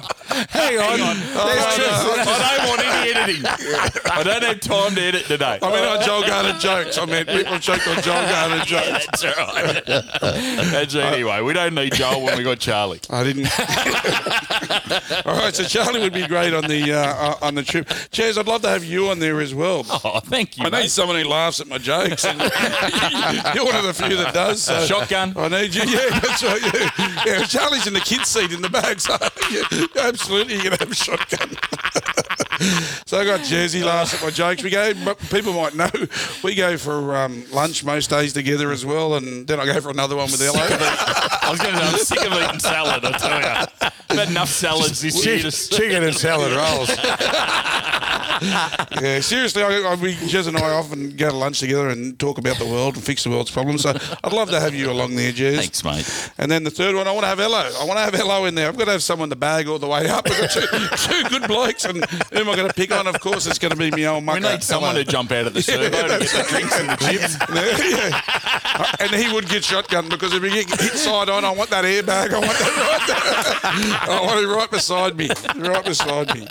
[0.49, 0.97] hang on.
[0.97, 1.83] There's oh, I, two-
[2.31, 3.45] I don't want any editing.
[4.11, 5.59] I don't have time to edit today.
[5.61, 6.97] I mean, on Joel Garner jokes.
[6.97, 9.05] I mean, people have choked on Joel Garner jokes.
[9.07, 9.85] That's all right.
[9.85, 11.41] That's anyway.
[11.41, 12.99] We don't need Joel when we got Charlie.
[13.09, 13.45] I didn't.
[15.25, 17.87] All right, so Charlie would be great on the uh, uh, on the trip.
[17.87, 19.85] Chaz, I'd love to have you on there as well.
[19.89, 20.63] Oh, thank you.
[20.63, 20.91] I need mate.
[20.91, 22.25] someone who laughs at my jokes.
[22.25, 22.39] And
[23.55, 24.63] you're one of the few that does.
[24.63, 24.85] So.
[24.85, 25.33] Shotgun.
[25.37, 25.83] I need you.
[25.83, 26.61] Yeah, that's right.
[26.61, 27.23] Yeah.
[27.25, 29.17] yeah, Charlie's in the kids' seat in the back, so
[29.51, 31.57] yeah, absolutely you can have a shotgun.
[33.05, 34.63] So I got Jersey last at my jokes.
[34.63, 35.89] We go, but people might know,
[36.43, 39.89] we go for um, lunch most days together as well, and then I go for
[39.89, 40.59] another one with Ella.
[40.61, 43.91] I was going to say, I'm sick of eating salad, I tell you.
[44.09, 45.39] I've had enough salads this year.
[45.39, 46.89] Chicken and salad rolls.
[49.01, 52.39] yeah, seriously, I, I, we, Jez and I often go to lunch together and talk
[52.39, 53.83] about the world and fix the world's problems.
[53.83, 55.57] So I'd love to have you along there, Jez.
[55.57, 56.31] Thanks, mate.
[56.39, 57.69] And then the third one, I want to have Ello.
[57.79, 58.67] I want to have Ello in there.
[58.67, 60.27] I've got to have someone to bag all the way up.
[60.27, 60.61] I've got two,
[61.13, 63.05] two good blokes, and who am I going to pick on?
[63.05, 65.03] Of course, it's going to be me old We need someone Ello.
[65.03, 67.37] to jump out of the servo to get the drinks and the chips.
[67.53, 68.21] yeah.
[68.73, 71.69] Uh, and he would get shotgun because if he get hit side on, I want
[71.69, 72.33] that airbag.
[72.33, 74.17] I want that right there.
[74.17, 75.29] I want it right beside me.
[75.57, 76.47] Right beside me.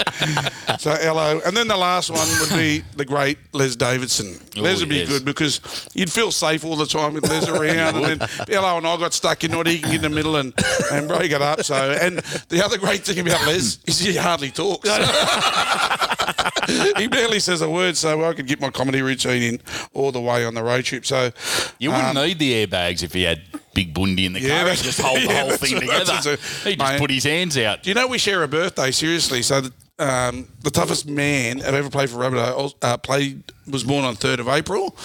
[0.79, 1.40] So, hello.
[1.44, 4.38] And then the last one would be the great Les Davidson.
[4.56, 5.08] Les would be yes.
[5.08, 5.60] good because
[5.94, 7.96] you'd feel safe all the time with Les around.
[7.96, 9.50] and then Hello and I got stuck in.
[9.66, 10.54] He in the middle and,
[10.92, 11.62] and break it up.
[11.64, 14.88] So, and the other great thing about Les is he hardly talks.
[16.98, 19.60] he barely says a word, so I could get my comedy routine in
[19.92, 21.04] all the way on the road trip.
[21.06, 21.30] So
[21.78, 23.42] You wouldn't um, need the airbags if he had
[23.74, 24.70] Big Bundy in the Yeah, car.
[24.70, 26.12] He'd just hold the yeah, whole thing together.
[26.12, 26.98] what- He'd just mate.
[27.00, 27.82] put his hands out.
[27.82, 28.90] Do you know we share a birthday?
[28.90, 33.84] Seriously, so the, um, the toughest man I've ever played for Rabbitoh uh, played was
[33.84, 34.96] born on third of April,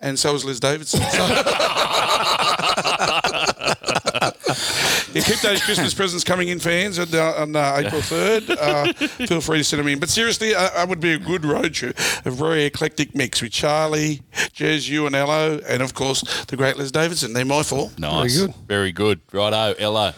[0.00, 1.00] and so was Les Davidson.
[1.00, 1.08] So-
[5.14, 8.50] you keep those Christmas presents coming in, fans, on, uh, on uh, April third.
[8.50, 9.98] Uh, feel free to send them in.
[9.98, 13.52] But seriously, uh, I would be a good road trip, a very eclectic mix with
[13.52, 17.32] Charlie, Jez, you, and Ello, and of course the great Les Davidson.
[17.32, 17.90] They're my four.
[17.98, 18.38] Nice.
[18.38, 18.54] good.
[18.66, 19.20] Very good.
[19.32, 20.14] Righto, Ella.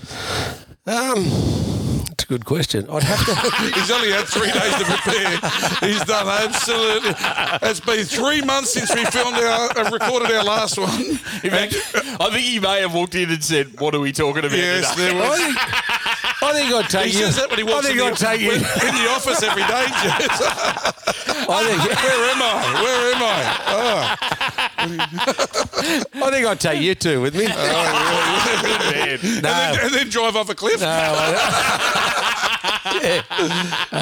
[0.86, 1.61] Um, it's a
[2.32, 2.88] good question.
[2.88, 3.74] I'd have to.
[3.78, 5.86] He's only had three days to prepare.
[5.86, 7.10] He's done absolutely.
[7.68, 10.98] It's been three months since we filmed our, uh, recorded our last one.
[10.98, 14.46] In fact, I think he may have walked in and said, "What are we talking
[14.46, 15.40] about Yes, today?" there was.
[16.42, 17.24] I think I'd take He you.
[17.26, 18.52] says that when he walks I think in, I'd the, take you.
[18.52, 19.86] in the office every day.
[20.02, 20.42] Jess.
[21.48, 22.82] I think, Where am I?
[22.82, 23.42] Where am I?
[23.68, 24.16] Oh,
[26.26, 27.46] I think I'd take you two with me.
[27.48, 29.08] Oh, Man.
[29.22, 30.80] and, then, and then drive off a cliff.
[30.80, 31.98] No, I-
[33.02, 33.22] yeah.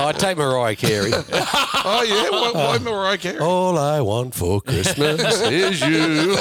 [0.06, 1.12] I'd take Mariah Carey.
[1.14, 2.30] Oh yeah.
[2.30, 3.38] Why, why Mariah Carey?
[3.38, 6.36] All I want for Christmas is you.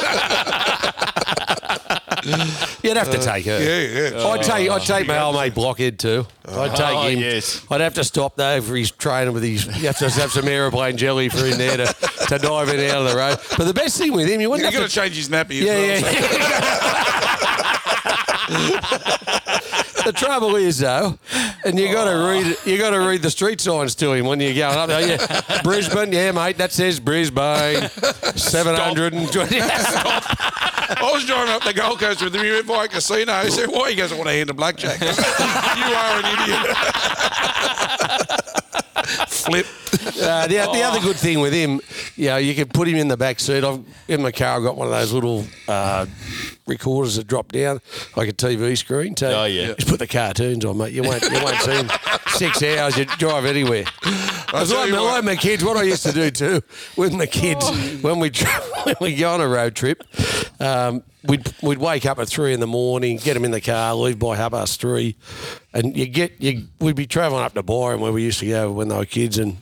[2.83, 3.59] You'd have to take her.
[3.59, 4.27] Yeah, yeah.
[4.27, 6.25] I'd take I'd take my old mate Blockhead too.
[6.47, 7.19] I'd oh, take Oh, him.
[7.19, 7.65] yes.
[7.69, 9.65] I'd have to stop though for his training with his.
[9.65, 11.85] You have to have some aeroplane jelly for in there to,
[12.27, 13.37] to dive in out of the road.
[13.57, 15.01] But the best thing with him, you wouldn't You've got have to to.
[15.01, 15.61] change his nappy.
[15.61, 16.13] Yeah, as well,
[18.49, 19.75] yeah.
[20.11, 21.19] the trouble is though,
[21.63, 24.39] and you got to read you got to read the street signs to him when
[24.39, 25.07] you're going up there.
[25.07, 27.87] Yeah, Brisbane, yeah, mate, that says Brisbane,
[28.35, 29.59] seven hundred and twenty.
[29.61, 32.43] I was driving up the Gold Coast with him.
[32.43, 33.43] He went by a casino.
[33.43, 34.99] He said, "Why?" Goes, "I want to hand of blackjack."
[35.79, 36.77] You are an idiot.
[39.29, 39.65] Flip.
[40.17, 41.81] Uh, the, the other good thing with him,
[42.15, 43.63] you know, you can put him in the back seat.
[43.63, 44.57] I've in my car.
[44.57, 46.05] I've got one of those little uh,
[46.67, 47.81] recorders that drop down
[48.15, 49.15] like a TV screen.
[49.17, 49.73] So Oh, yeah.
[49.73, 50.93] just put the cartoons on, mate.
[50.93, 51.89] You won't you won't see him
[52.29, 52.97] six hours.
[52.97, 53.85] You drive anywhere.
[54.03, 55.63] I tell like, my- like my kids.
[55.63, 56.61] What I used to do too
[56.97, 57.69] with my kids
[58.01, 58.31] when we
[58.83, 60.03] when we go on a road trip,
[60.59, 63.93] um, we'd we'd wake up at three in the morning, get them in the car,
[63.95, 65.15] leave by half past three,
[65.73, 66.67] and you get you.
[66.79, 69.37] We'd be travelling up to Byron where we used to go when they were kids,
[69.37, 69.57] and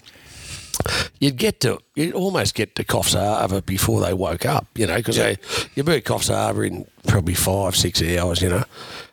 [1.20, 4.98] you'd get to you'd almost get to Coffs Harbour before they woke up, you know,
[4.98, 5.38] because they
[5.76, 8.64] you'd be at Coffs Harbour in probably five six hours, you know,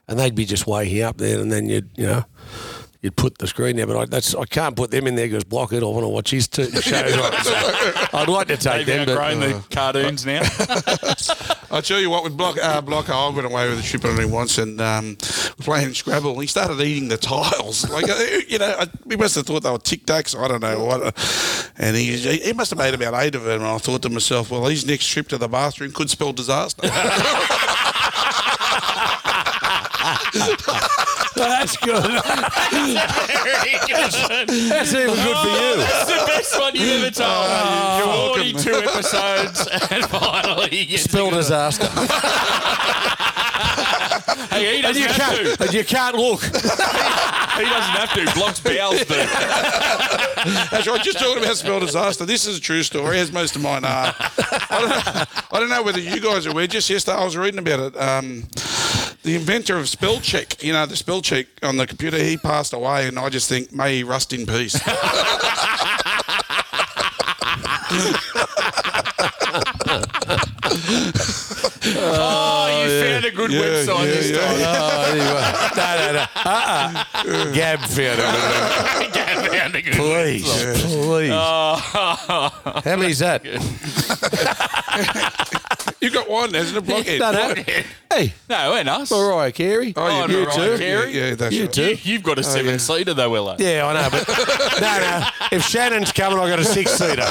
[0.08, 2.24] and they'd be just waking up then, and then you'd you know.
[3.04, 5.44] You'd put the screen there, but I, that's I can't put them in there because
[5.44, 5.82] block it.
[5.82, 7.14] I want to watch his t- shows.
[7.14, 7.32] on.
[7.44, 7.52] So
[8.14, 10.40] I'd like to take They've them, but outgrown the cartoons now.
[11.70, 14.18] I'll tell you what, with Block, uh, Blocker, I went away with a trip on
[14.18, 15.18] him once and um,
[15.58, 16.38] we're playing Scrabble.
[16.40, 17.84] He started eating the tiles.
[17.94, 18.14] Like, uh,
[18.48, 20.34] you know, I, we must have thought they were Tic Tacs.
[20.36, 21.72] I don't know what.
[21.78, 23.60] And he, he must have made about eight of them.
[23.60, 26.88] And I thought to myself, well, his next trip to the bathroom could spell disaster.
[31.34, 32.02] That's good.
[32.04, 34.48] Very good.
[34.68, 35.76] That's even good for you.
[35.76, 37.28] That's the best one you've ever told.
[37.28, 38.52] Oh, me.
[38.52, 41.88] 42 episodes, and finally you Spill disaster.
[44.50, 45.42] Hey, he And doesn't you have to.
[45.44, 46.42] can't, and you can't look.
[46.42, 48.24] He doesn't have to.
[48.38, 49.14] Blocks bowels do.
[50.70, 51.02] That's right.
[51.02, 52.24] Just talking about spell disaster.
[52.24, 54.14] This is a true story, as most of mine are.
[54.18, 56.66] I don't know, I don't know whether you guys are aware.
[56.68, 57.96] Just yesterday, I was reading about it.
[58.00, 58.44] Um,
[59.24, 62.74] the inventor of spell check, you know, the spell check on the computer, he passed
[62.74, 64.78] away, and I just think, may he rust in peace.
[71.96, 72.40] Oh,
[72.84, 74.38] Oh, you found a good yeah, website yeah, this yeah.
[74.38, 74.60] time.
[74.64, 75.52] Oh, anyway.
[75.76, 76.24] No, no, no.
[76.36, 77.52] Uh-uh.
[77.52, 79.12] Gab found it.
[79.14, 81.30] Gab found a good Please, please.
[81.32, 81.76] Oh.
[82.84, 83.44] How many's that?
[86.00, 87.20] you got one, hasn't it, Blockhead?
[87.20, 87.54] No, no.
[88.12, 89.10] Hey, No, and us.
[89.10, 89.92] Mariah Carey.
[89.96, 90.78] Oh, you you too.
[90.78, 91.12] Carey.
[91.12, 91.72] Yeah, yeah, that's You right.
[91.72, 91.90] too.
[91.90, 93.56] You, you've got a oh, seven-seater though, Ella.
[93.58, 94.26] Yeah, I know, but
[94.80, 95.26] no, no.
[95.52, 97.24] If Shannon's coming, I got a six-seater.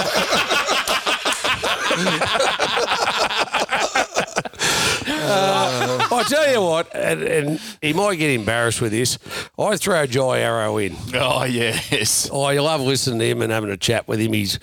[5.30, 9.18] Uh, I tell you what, and, and he might get embarrassed with this.
[9.58, 10.96] I throw Jai Arrow in.
[11.14, 12.30] Oh, yes.
[12.32, 14.34] Oh, you love listening to him and having a chat with him.
[14.34, 14.60] He's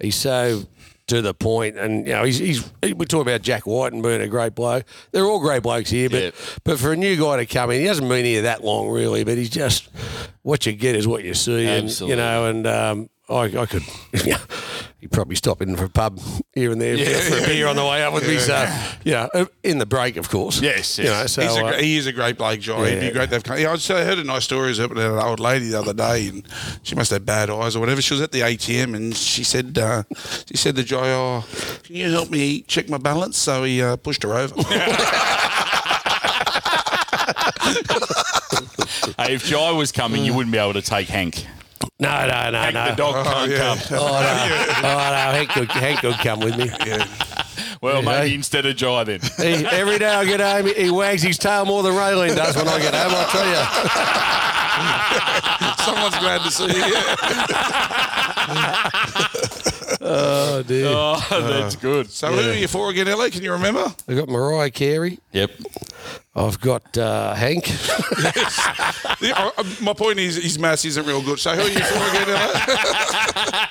[0.00, 0.64] he's so
[1.06, 4.28] to the point, and you know he's, he's we talk about Jack Wighton being a
[4.28, 4.84] great bloke.
[5.12, 6.34] They're all great blokes here, but Yep.
[6.64, 9.22] but for a new guy to come in, he hasn't been here that long really,
[9.24, 9.88] but he's just
[10.42, 13.82] what you get is what you see, and you know, and um, I I could.
[15.00, 16.18] He'd probably stop in for a pub
[16.54, 18.38] here and there for a beer on the way up with me.
[18.38, 18.66] So,
[19.04, 20.62] you know, uh, in the break, of course.
[20.62, 21.12] Yes, You yes.
[21.12, 22.86] know, so, He's a, uh, gr- he is a great bloke, John.
[22.86, 23.12] He'd be Yeah.
[23.12, 23.58] great to have come.
[23.58, 26.28] Yeah, I just- I heard a nice story about an old lady the other day,
[26.28, 26.42] and
[26.84, 28.00] she must have bad eyes or whatever.
[28.00, 30.04] She was at the ATM, and she said, uh,
[30.48, 31.44] she said to Joy, "Oh,
[31.82, 34.54] can you help me check my balance?" So he uh, pushed her over.
[39.18, 41.46] Hey, if Jai was coming, you wouldn't be able to take Hank.
[42.00, 42.86] No, no, no, Hank no.
[42.90, 43.58] the dog can't yeah.
[43.58, 43.78] come.
[43.98, 44.88] Oh, no.
[44.88, 45.32] oh, no.
[45.36, 46.66] Hank could, Hank could come with me.
[46.86, 47.06] yeah.
[47.80, 48.20] Well, Yeah.
[48.20, 49.20] maybe instead of Jai then.
[49.36, 52.56] He, every day I get home, he, he wags his tail more than Raylene does
[52.56, 53.64] when I get home, I'll tell you.
[55.84, 56.72] Someone's glad to see
[59.54, 59.60] you.
[60.06, 60.86] Oh, dear.
[60.88, 62.10] Oh, that's good.
[62.10, 63.30] So who are you for again, Ellie?
[63.30, 63.92] Can you remember?
[64.08, 65.18] I've got Mariah Carey.
[65.32, 65.50] Yep.
[66.36, 67.64] I've got uh, Hank.
[67.64, 71.38] The- uh, uh, my point is, his maths isn't real good.
[71.38, 72.52] So who are you for again, Ellie?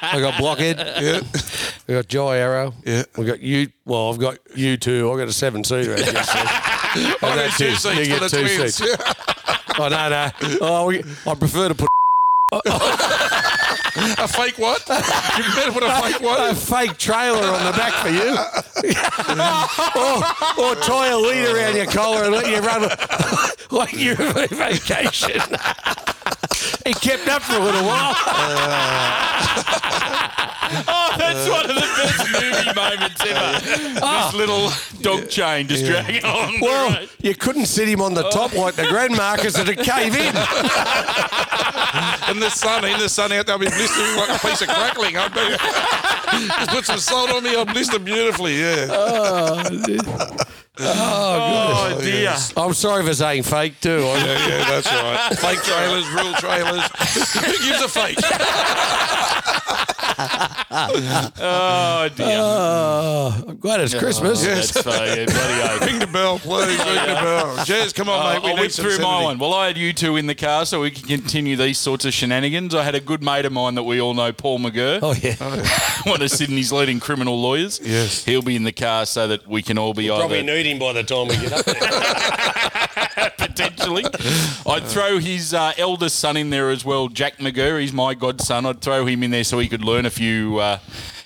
[0.01, 0.77] I got Blockhead.
[0.79, 1.21] yeah.
[1.87, 2.73] We got Jai Arrow.
[2.85, 3.03] Yeah.
[3.17, 3.67] We got you.
[3.85, 5.11] Well, I've got you two.
[5.11, 5.93] I've got a seven seater.
[5.99, 8.75] I got two You seats get for the two twins.
[8.75, 9.03] seats.
[9.75, 10.29] Oh no, no.
[10.61, 11.89] Oh, we, I prefer to put
[13.95, 14.87] a fake what?
[14.89, 16.51] You better put a fake what?
[16.51, 18.35] a fake trailer on the back for you,
[20.65, 22.89] or, or tie a lead around your collar and let you run
[23.71, 25.41] like you're on vacation.
[26.85, 28.15] he kept up for a little while.
[30.87, 33.99] Oh, that's one of the best movie moments ever.
[34.05, 34.29] Ah.
[34.31, 34.69] This little
[35.01, 37.09] dog chain just dragging along the Well, road.
[37.21, 38.61] you couldn't sit him on the top oh.
[38.61, 40.35] like the grandmarkers that would cave in.
[42.29, 44.67] In the sun, in the sun out there, I'll be blistering like a piece of
[44.69, 45.15] crackling.
[45.17, 45.55] I'll be,
[46.47, 48.87] just put some salt on me, I'll blister beautifully, yeah.
[48.89, 49.63] Oh,
[50.77, 52.35] dear.
[52.57, 54.05] I'm sorry for saying fake too.
[54.07, 55.37] I- Yeah, yeah, that's right.
[55.39, 56.83] Fake trailers, real trailers.
[57.45, 58.17] Who gives a fake?
[60.75, 62.37] Oh, dear.
[62.39, 64.43] Oh, I'm glad it's Christmas.
[64.43, 64.71] Yes.
[64.73, 65.25] That's funny.
[65.25, 65.81] Bloody oath.
[65.85, 66.77] Ring the bell, please.
[66.79, 67.55] Ring the bell.
[67.65, 68.43] Jez, come on, Uh, mate.
[68.43, 69.25] We I'll need whip some through my sanity.
[69.25, 69.37] one.
[69.39, 72.13] Well, I had you two in the car so we can continue these sorts of
[72.13, 72.73] shenanigans.
[72.75, 74.99] I had a good mate of mine that we all know, Paul McGurr.
[75.01, 75.35] Oh yeah.
[76.09, 77.79] one of Sydney's leading criminal lawyers.
[77.83, 78.23] Yes.
[78.25, 80.79] He'll be in the car so that we can all be Probably either need him
[80.79, 83.31] by the time we get up there.
[83.37, 84.03] potentially.
[84.65, 87.79] I'd throw his uh, eldest son in there as well, Jack McGurr.
[87.79, 88.65] He's my godson.
[88.65, 90.59] I'd throw him in there so he could learn a few.
[90.59, 90.79] Uh,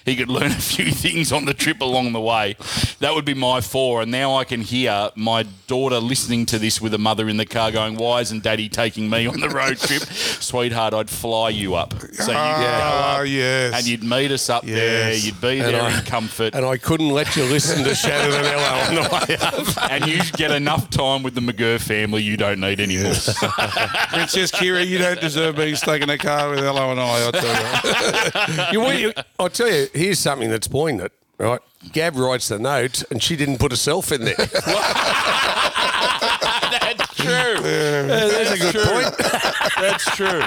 [0.07, 2.55] he could learn a few things on the trip along the way.
[2.99, 4.01] That would be my four.
[4.01, 7.45] And now I can hear my daughter listening to this with a mother in the
[7.45, 10.01] car going, Why isn't daddy taking me on the road trip?
[10.03, 11.91] Sweetheart, I'd fly you up.
[11.93, 13.73] So you could go Ah, up yes.
[13.75, 15.13] and you'd meet us up there.
[15.13, 16.55] You'd be And there I- in comfort.
[16.55, 19.91] And I couldn't let you listen to Shannon and Ella on the way up.
[19.91, 23.13] and you get enough time with the McGurr family you don't need anymore.
[24.09, 27.31] Princess Kira, you don't deserve being stuck in a car with Ella and I, I'll
[27.31, 28.91] tell you.
[28.91, 31.59] You, you, I'll tell you, here's something that's poignant, right?
[31.91, 34.35] Gab writes the note and she didn't put herself in there.
[36.77, 37.61] That's true.
[37.61, 39.17] That's a good point.
[39.77, 40.41] That's true.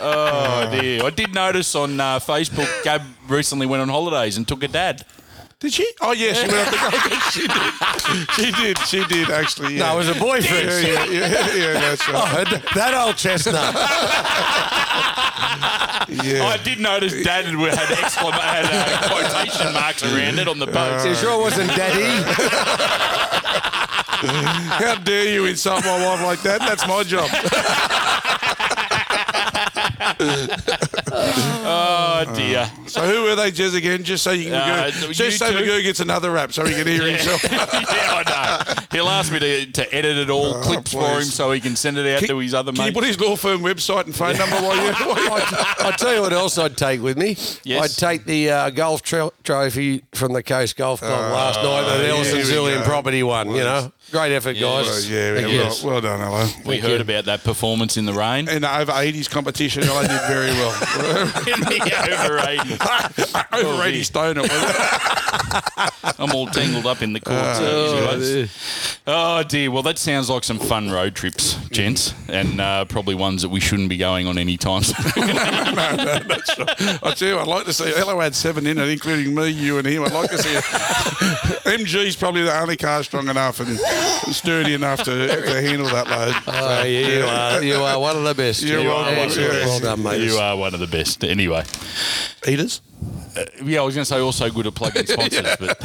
[0.00, 1.04] Oh dear!
[1.04, 5.04] I did notice on uh, Facebook, Gab recently went on holidays and took a dad.
[5.62, 5.86] Did she?
[6.00, 7.32] Oh yeah, she went up the Gold Coast.
[7.32, 7.72] She did.
[8.34, 8.78] She did.
[8.78, 9.74] She did actually.
[9.76, 9.86] Yeah.
[9.86, 10.68] No, it was a boyfriend.
[10.68, 12.46] Yeah, yeah, yeah, yeah, that's right.
[12.52, 13.72] Oh, that old chestnut.
[16.24, 16.44] Yeah.
[16.44, 21.06] I did notice Dad had exclam- had uh, quotation marks around it on the boat.
[21.06, 22.10] You sure wasn't daddy?
[24.82, 26.58] How dare you insult my wife like that?
[26.60, 27.30] That's my job.
[31.14, 32.70] Oh dear.
[32.86, 34.02] So who were they, Jez, again?
[34.04, 35.52] Just so you can Uh, go, you just so.
[35.52, 37.42] Magoo gets another rap so he can hear himself.
[37.52, 38.74] yeah, I know.
[39.02, 41.98] He'll ask me to, to edit it all, clips for him, so he can send
[41.98, 42.94] it out to his other Can you mates.
[42.94, 44.92] put his law firm website and phone number while you?
[44.92, 45.46] While you
[45.80, 47.36] I'll tell you what else I'd take with me.
[47.64, 47.82] Yes.
[47.82, 52.00] I'd take the uh, golf tro- trophy from the Coast Golf Club last night that
[52.00, 52.84] here Ellison Zillion go.
[52.84, 53.50] property won.
[53.50, 55.10] You know, great effort, Well, guys.
[55.10, 55.82] yeah, yeah, Yes.
[55.82, 56.46] well, well done, hello.
[56.64, 58.48] we heard about that performance in the rain.
[58.48, 60.72] In the over 80s competition, I did very well.
[61.48, 61.80] in the
[62.22, 62.38] over
[63.58, 63.66] 80.
[63.66, 64.50] over 80 stone it.
[66.18, 67.58] I'm all tangled up in the courts.
[67.60, 68.46] Oh,
[69.06, 69.70] oh dear.
[69.70, 73.60] Well, that sounds like some fun road trips, gents, and uh, probably ones that we
[73.60, 74.96] shouldn't be going on any time soon.
[75.16, 77.90] I tell you, I'd like to see.
[77.92, 80.04] Hello had seven in it, including me, you, and him.
[80.04, 80.54] I'd like to see.
[80.54, 80.64] it.
[81.62, 83.78] MG's probably the only car strong enough and
[84.34, 86.34] sturdy enough to, to handle that load.
[86.46, 87.62] Oh, yeah, you are.
[87.62, 88.62] You are one of the best.
[88.62, 89.26] You're You one of the are.
[89.26, 89.38] best.
[89.38, 89.66] Excellent.
[89.66, 90.20] Well done, mate.
[90.20, 91.24] you are one of the best.
[91.24, 91.64] Anyway,
[92.46, 92.80] Eaters.
[93.64, 95.78] yeah, I was going to say also good at plugging sponsors, but.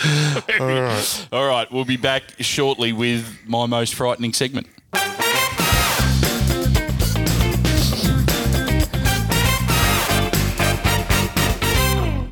[0.60, 1.28] All right.
[1.32, 4.66] All right, we'll be back shortly with my most frightening segment.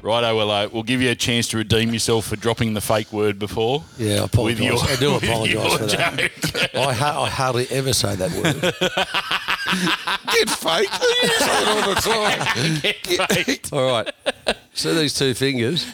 [0.01, 3.39] Righto, well, we'll give you a chance to redeem yourself for dropping the fake word
[3.39, 3.85] before.
[3.99, 4.65] Yeah, I apologise.
[4.65, 6.71] your, I do apologise for that.
[6.75, 8.55] I, ha- I hardly ever say that word.
[10.33, 10.89] Get fake.
[11.23, 13.35] You say it all the time.
[13.45, 13.71] Faked.
[13.71, 14.11] All right.
[14.73, 15.85] See these two fingers?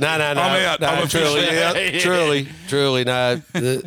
[0.00, 0.40] No, no, no.
[0.40, 0.80] I'm out.
[0.80, 1.76] No, I'm truly, out.
[2.00, 3.36] truly, truly, no.
[3.52, 3.82] The,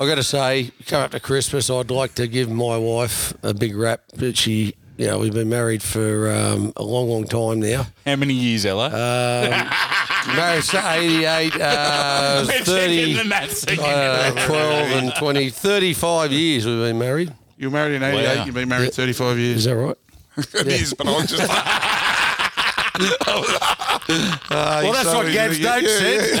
[0.00, 3.54] I've got to say, come up to Christmas, I'd like to give my wife a
[3.54, 4.02] big rap.
[4.18, 7.86] But she, you know, we've been married for um, a long, long time now.
[8.04, 8.90] How many years, Ella?
[10.26, 13.78] Married to 88, uh, 30, checking the maths again.
[14.38, 17.32] uh, 12 and 20, 35 years we've been married.
[17.58, 18.36] You were married in 88.
[18.38, 18.44] Wow.
[18.44, 19.58] You've been married 35 years.
[19.58, 19.96] Is that right?
[20.54, 21.82] It is, but I was just like.
[22.98, 26.40] well, that's what Gabs Doak said.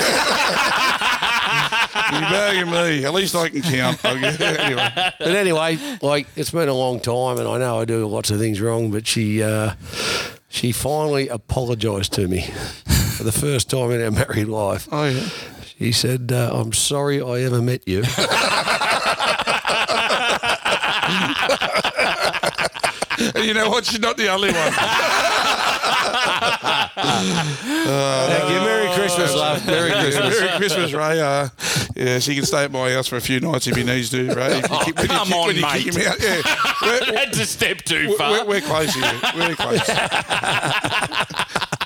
[2.12, 3.04] You're bagging me.
[3.04, 3.98] At least I can count.
[4.04, 4.90] Anyway.
[4.94, 8.38] But anyway, like it's been a long time, and I know I do lots of
[8.38, 8.90] things wrong.
[8.90, 9.74] But she, uh,
[10.48, 12.42] she finally apologised to me
[13.16, 14.88] for the first time in our married life.
[14.92, 15.28] Oh, yeah.
[15.78, 18.04] She said, uh, "I'm sorry I ever met you."
[23.34, 23.84] And you know what?
[23.86, 24.72] She's not the only one.
[27.04, 28.60] Thank you.
[28.60, 29.66] Merry Christmas, love.
[29.66, 30.40] Merry Christmas.
[30.40, 31.20] Merry Christmas, Ray.
[31.20, 31.48] Uh,
[31.96, 34.34] yeah, she can stay at my house for a few nights if he needs to,
[34.34, 34.58] Ray.
[34.58, 35.82] If you kick- when you come kick- on, when you mate.
[35.84, 36.20] kick him out.
[36.20, 36.42] Yeah.
[36.82, 38.30] We're, That's a step too we're, far.
[38.32, 39.20] we're, we're close here.
[39.36, 39.80] We're close.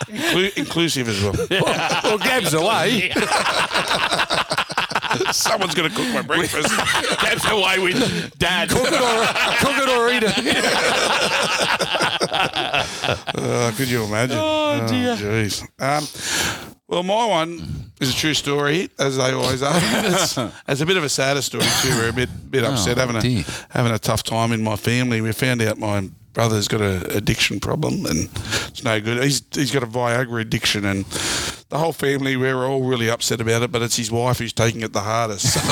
[0.08, 1.34] Inclu- inclusive as well.
[2.04, 3.12] Well, Gab's away.
[5.32, 6.68] Someone's going to cook my breakfast.
[7.22, 8.68] That's away with Dad.
[8.68, 9.26] Cook it or,
[9.58, 10.64] cook it or eat it.
[13.34, 14.36] Uh, could you imagine?
[14.38, 15.16] Oh, dear.
[15.16, 15.62] Jeez.
[15.80, 16.04] um,
[16.88, 19.72] well, my one is a true story, as they always are.
[19.74, 20.38] It's,
[20.68, 21.90] it's a bit of a sadder story too.
[21.90, 25.20] We're a bit bit upset, having a having a tough time in my family.
[25.20, 28.28] We found out my brother's got an addiction problem, and
[28.68, 29.22] it's no good.
[29.22, 31.04] He's he's got a Viagra addiction, and
[31.68, 33.72] the whole family we're all really upset about it.
[33.72, 35.56] But it's his wife who's taking it the hardest.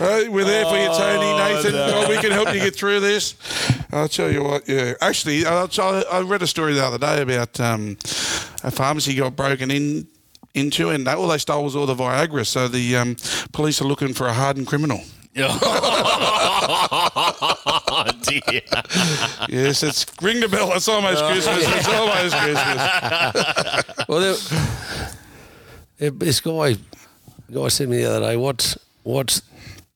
[0.00, 1.74] Right, we're there for you, Tony, Nathan.
[1.74, 3.34] Oh, we can help you get through this.
[3.92, 4.66] I'll tell you what.
[4.68, 5.66] Yeah, actually, I,
[6.10, 7.98] I read a story the other day about um,
[8.64, 10.06] a pharmacy got broken in
[10.54, 12.46] into, and all they stole was all the Viagra.
[12.46, 13.16] So the um,
[13.52, 15.00] police are looking for a hardened criminal.
[18.06, 19.46] oh.
[19.48, 20.72] Yes, it's ring the bell.
[20.74, 21.64] It's almost uh, Christmas.
[21.66, 24.06] It's almost Christmas.
[24.08, 24.36] Well, there,
[25.98, 26.76] there- this guy,
[27.52, 29.42] guy said to me the other day, "What's what's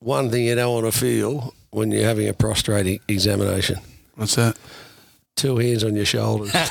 [0.01, 3.79] one thing you don't want to feel when you're having a prostate e- examination?
[4.17, 4.57] What's that?
[5.37, 6.53] Two hands on your shoulders."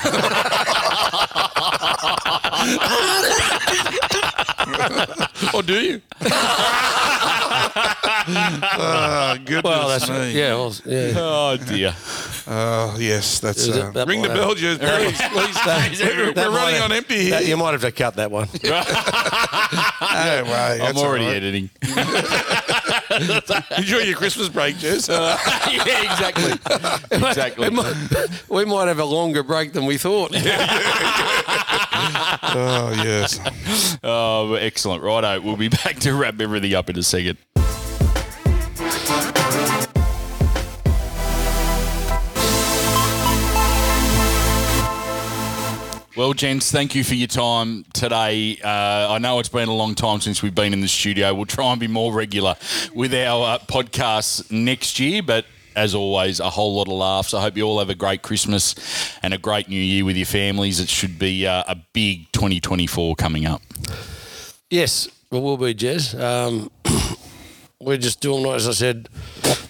[5.56, 6.00] Oh, do you?
[8.26, 10.32] Ah, goodness well, that's me.
[10.32, 11.12] yeah, well, yeah.
[11.16, 11.94] Oh dear.
[12.46, 15.18] Oh, yes, that's Is uh, that ring the might- bell, Jez, please.
[15.18, 16.02] please.
[16.02, 17.30] We're, That we're running have- on empty here.
[17.30, 18.48] that- you might have to cut that one.
[20.14, 20.50] No way.
[20.74, 21.36] I'm that's already right.
[21.36, 21.70] editing.
[23.78, 25.08] Enjoy your Christmas break, Jess.
[25.08, 26.52] yeah, exactly.
[27.10, 27.70] Exactly.
[27.70, 27.94] Might-
[28.48, 30.30] we might have a longer break than we thought.
[32.54, 33.40] oh, yes.
[34.04, 35.02] Oh, excellent.
[35.02, 35.40] Righto.
[35.40, 37.38] We'll be back to wrap everything up in a second.
[46.16, 48.56] Well, gents, thank you for your time today.
[48.62, 51.34] Uh, I know it's been a long time since we've been in the studio.
[51.34, 52.54] We'll try and be more regular
[52.94, 55.44] with our uh, podcasts next year, but
[55.74, 57.34] as always, a whole lot of laughs.
[57.34, 58.76] I hope you all have a great Christmas
[59.24, 60.78] and a great New Year with your families.
[60.78, 63.60] It should be uh, a big 2024 coming up.
[64.70, 66.16] Yes, it will be, Jez.
[66.16, 66.70] Um,
[67.80, 69.08] we're just doing, as I said,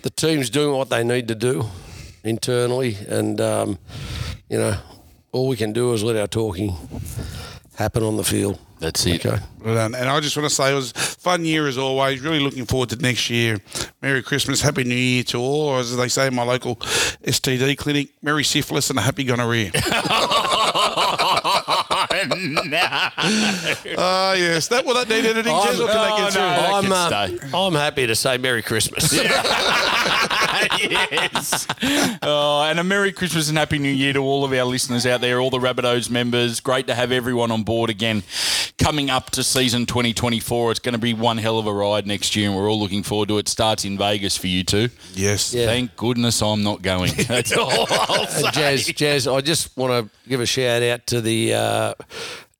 [0.03, 1.65] the team's doing what they need to do
[2.23, 3.79] internally, and um,
[4.51, 4.77] you know,
[5.35, 6.77] all we can do is let our talking
[7.75, 8.59] happen on the field.
[8.79, 9.27] That's it.
[9.27, 9.43] Okay.
[9.65, 9.95] Well done.
[9.95, 12.21] And I just want to say it was a fun year as always.
[12.21, 13.59] Really looking forward to next year.
[14.01, 15.69] Merry Christmas, Happy New Year to all.
[15.71, 19.73] Or as they say in my local STD clinic, Merry Syphilis and a Happy Gonorrhea.
[23.97, 24.69] Ah, yes.
[24.69, 26.31] That will that need editing, Jez, or can oh, they get no.
[26.31, 26.41] through?
[26.41, 27.49] that I'm, can uh, stay.
[27.57, 29.13] I'm happy to say Merry Christmas.
[30.81, 31.67] yes.
[32.23, 35.21] Oh, and a Merry Christmas and Happy New Year to all of our listeners out
[35.21, 36.61] there, all the Rabbitohs members.
[36.61, 38.23] Great to have everyone on board again.
[38.79, 42.35] Coming up to season 2024, it's going to be one hell of a ride next
[42.37, 43.49] year, and we're all looking forward to it.
[43.49, 44.89] Starts in Vegas for you two.
[45.13, 45.55] Yes.
[45.55, 45.67] Yeah.
[45.67, 47.13] Thank goodness I'm not going.
[47.29, 48.47] That's all I'll say.
[48.47, 51.95] Uh, Jazz, Jazz, I just want to give a shout out to the uh,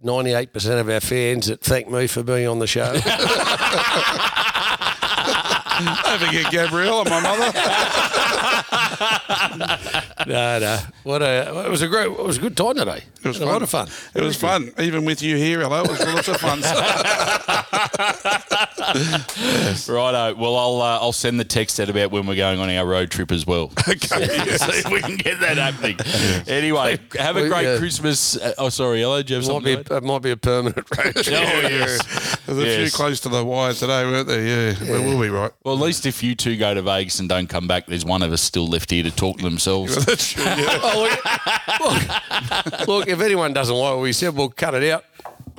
[0.05, 2.93] 98% of our fans that thank me for being on the show.
[5.83, 8.11] Don't forget Gabrielle and my mother.
[10.27, 10.79] no, no.
[11.03, 13.03] What a, it was a great, it was a good time today.
[13.23, 13.89] It was a lot of fun.
[14.15, 14.73] It was fun.
[14.79, 16.61] Even with you here, hello, it was lots of fun.
[19.89, 20.35] Righto.
[20.37, 23.11] Well, I'll uh, I'll send the text out about when we're going on our road
[23.11, 23.73] trip as well.
[23.87, 24.27] Okay.
[24.27, 25.97] See if we can get that happening.
[26.49, 27.77] Anyway, have a We- great yeah.
[27.79, 28.37] Christmas.
[28.37, 29.43] Uh, oh, sorry, hello, Jeff.
[29.45, 29.77] you Might something?
[29.79, 31.29] be, to it might be a permanent road trip.
[31.29, 31.65] add?
[31.65, 32.37] Oh, yes.
[32.47, 32.91] There's a Yes.
[32.91, 34.43] few close to the wire today, weren't there?
[34.73, 35.53] Yeah, Well, we'll be right.
[35.65, 38.23] Well, at least if you two go to Vegas and don't come back, there's one
[38.23, 40.05] of us still left here to talk to themselves.
[40.07, 40.45] That's true.
[40.45, 40.81] Yeah.
[41.77, 45.05] Oh, look, look, if anyone doesn't like what we said, we'll cut it out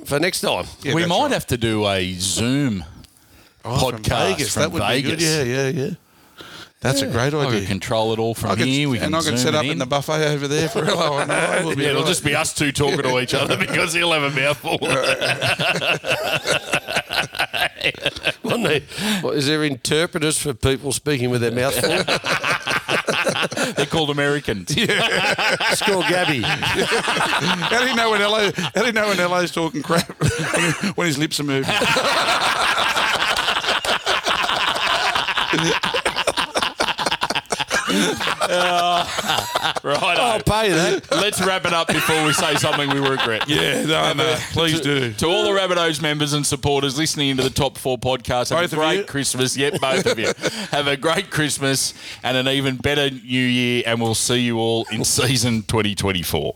[0.06, 0.66] for next time.
[0.82, 1.32] Yeah, we might right.
[1.32, 2.84] have to do a Zoom
[3.64, 4.54] Oh, from podcast Vegas.
[4.54, 5.12] from that would Vegas.
[5.12, 5.22] be good.
[5.22, 5.94] Yeah, yeah, yeah.
[6.82, 7.60] That's a great I idea.
[7.62, 8.88] can control it all from I can, here.
[8.90, 9.80] We and can I can set up in.
[9.80, 11.18] the buffet over there for hello.
[11.18, 11.62] I know.
[11.68, 12.08] We'll yeah, it'll right.
[12.08, 14.78] just be us two talking to each other because he'll have a mouthful.
[18.44, 18.82] Wasn't there-
[19.22, 22.04] what, is there interpreters for people speaking with their mouth full?
[23.76, 24.76] They're called Americans.
[25.76, 26.42] It's called Gabby.
[26.46, 28.52] How do you know when LA?
[28.56, 30.10] How do you know when LA's talking crap
[30.96, 31.74] when his lips are moving?
[39.84, 40.18] Right.
[40.18, 41.08] I'll pay that.
[41.12, 43.48] Let's wrap it up before we say something we regret.
[43.48, 45.14] Yeah, no, no, please do.
[45.14, 48.74] To all the Rabbitohs members and supporters listening to the Top Four podcast, have Both
[48.74, 49.04] a of great you?
[49.06, 49.56] Christmas.
[49.56, 50.32] Yep, both of you.
[50.72, 54.86] Have a great Christmas and an even better New Year, and we'll see you all
[54.92, 56.56] in season 2024.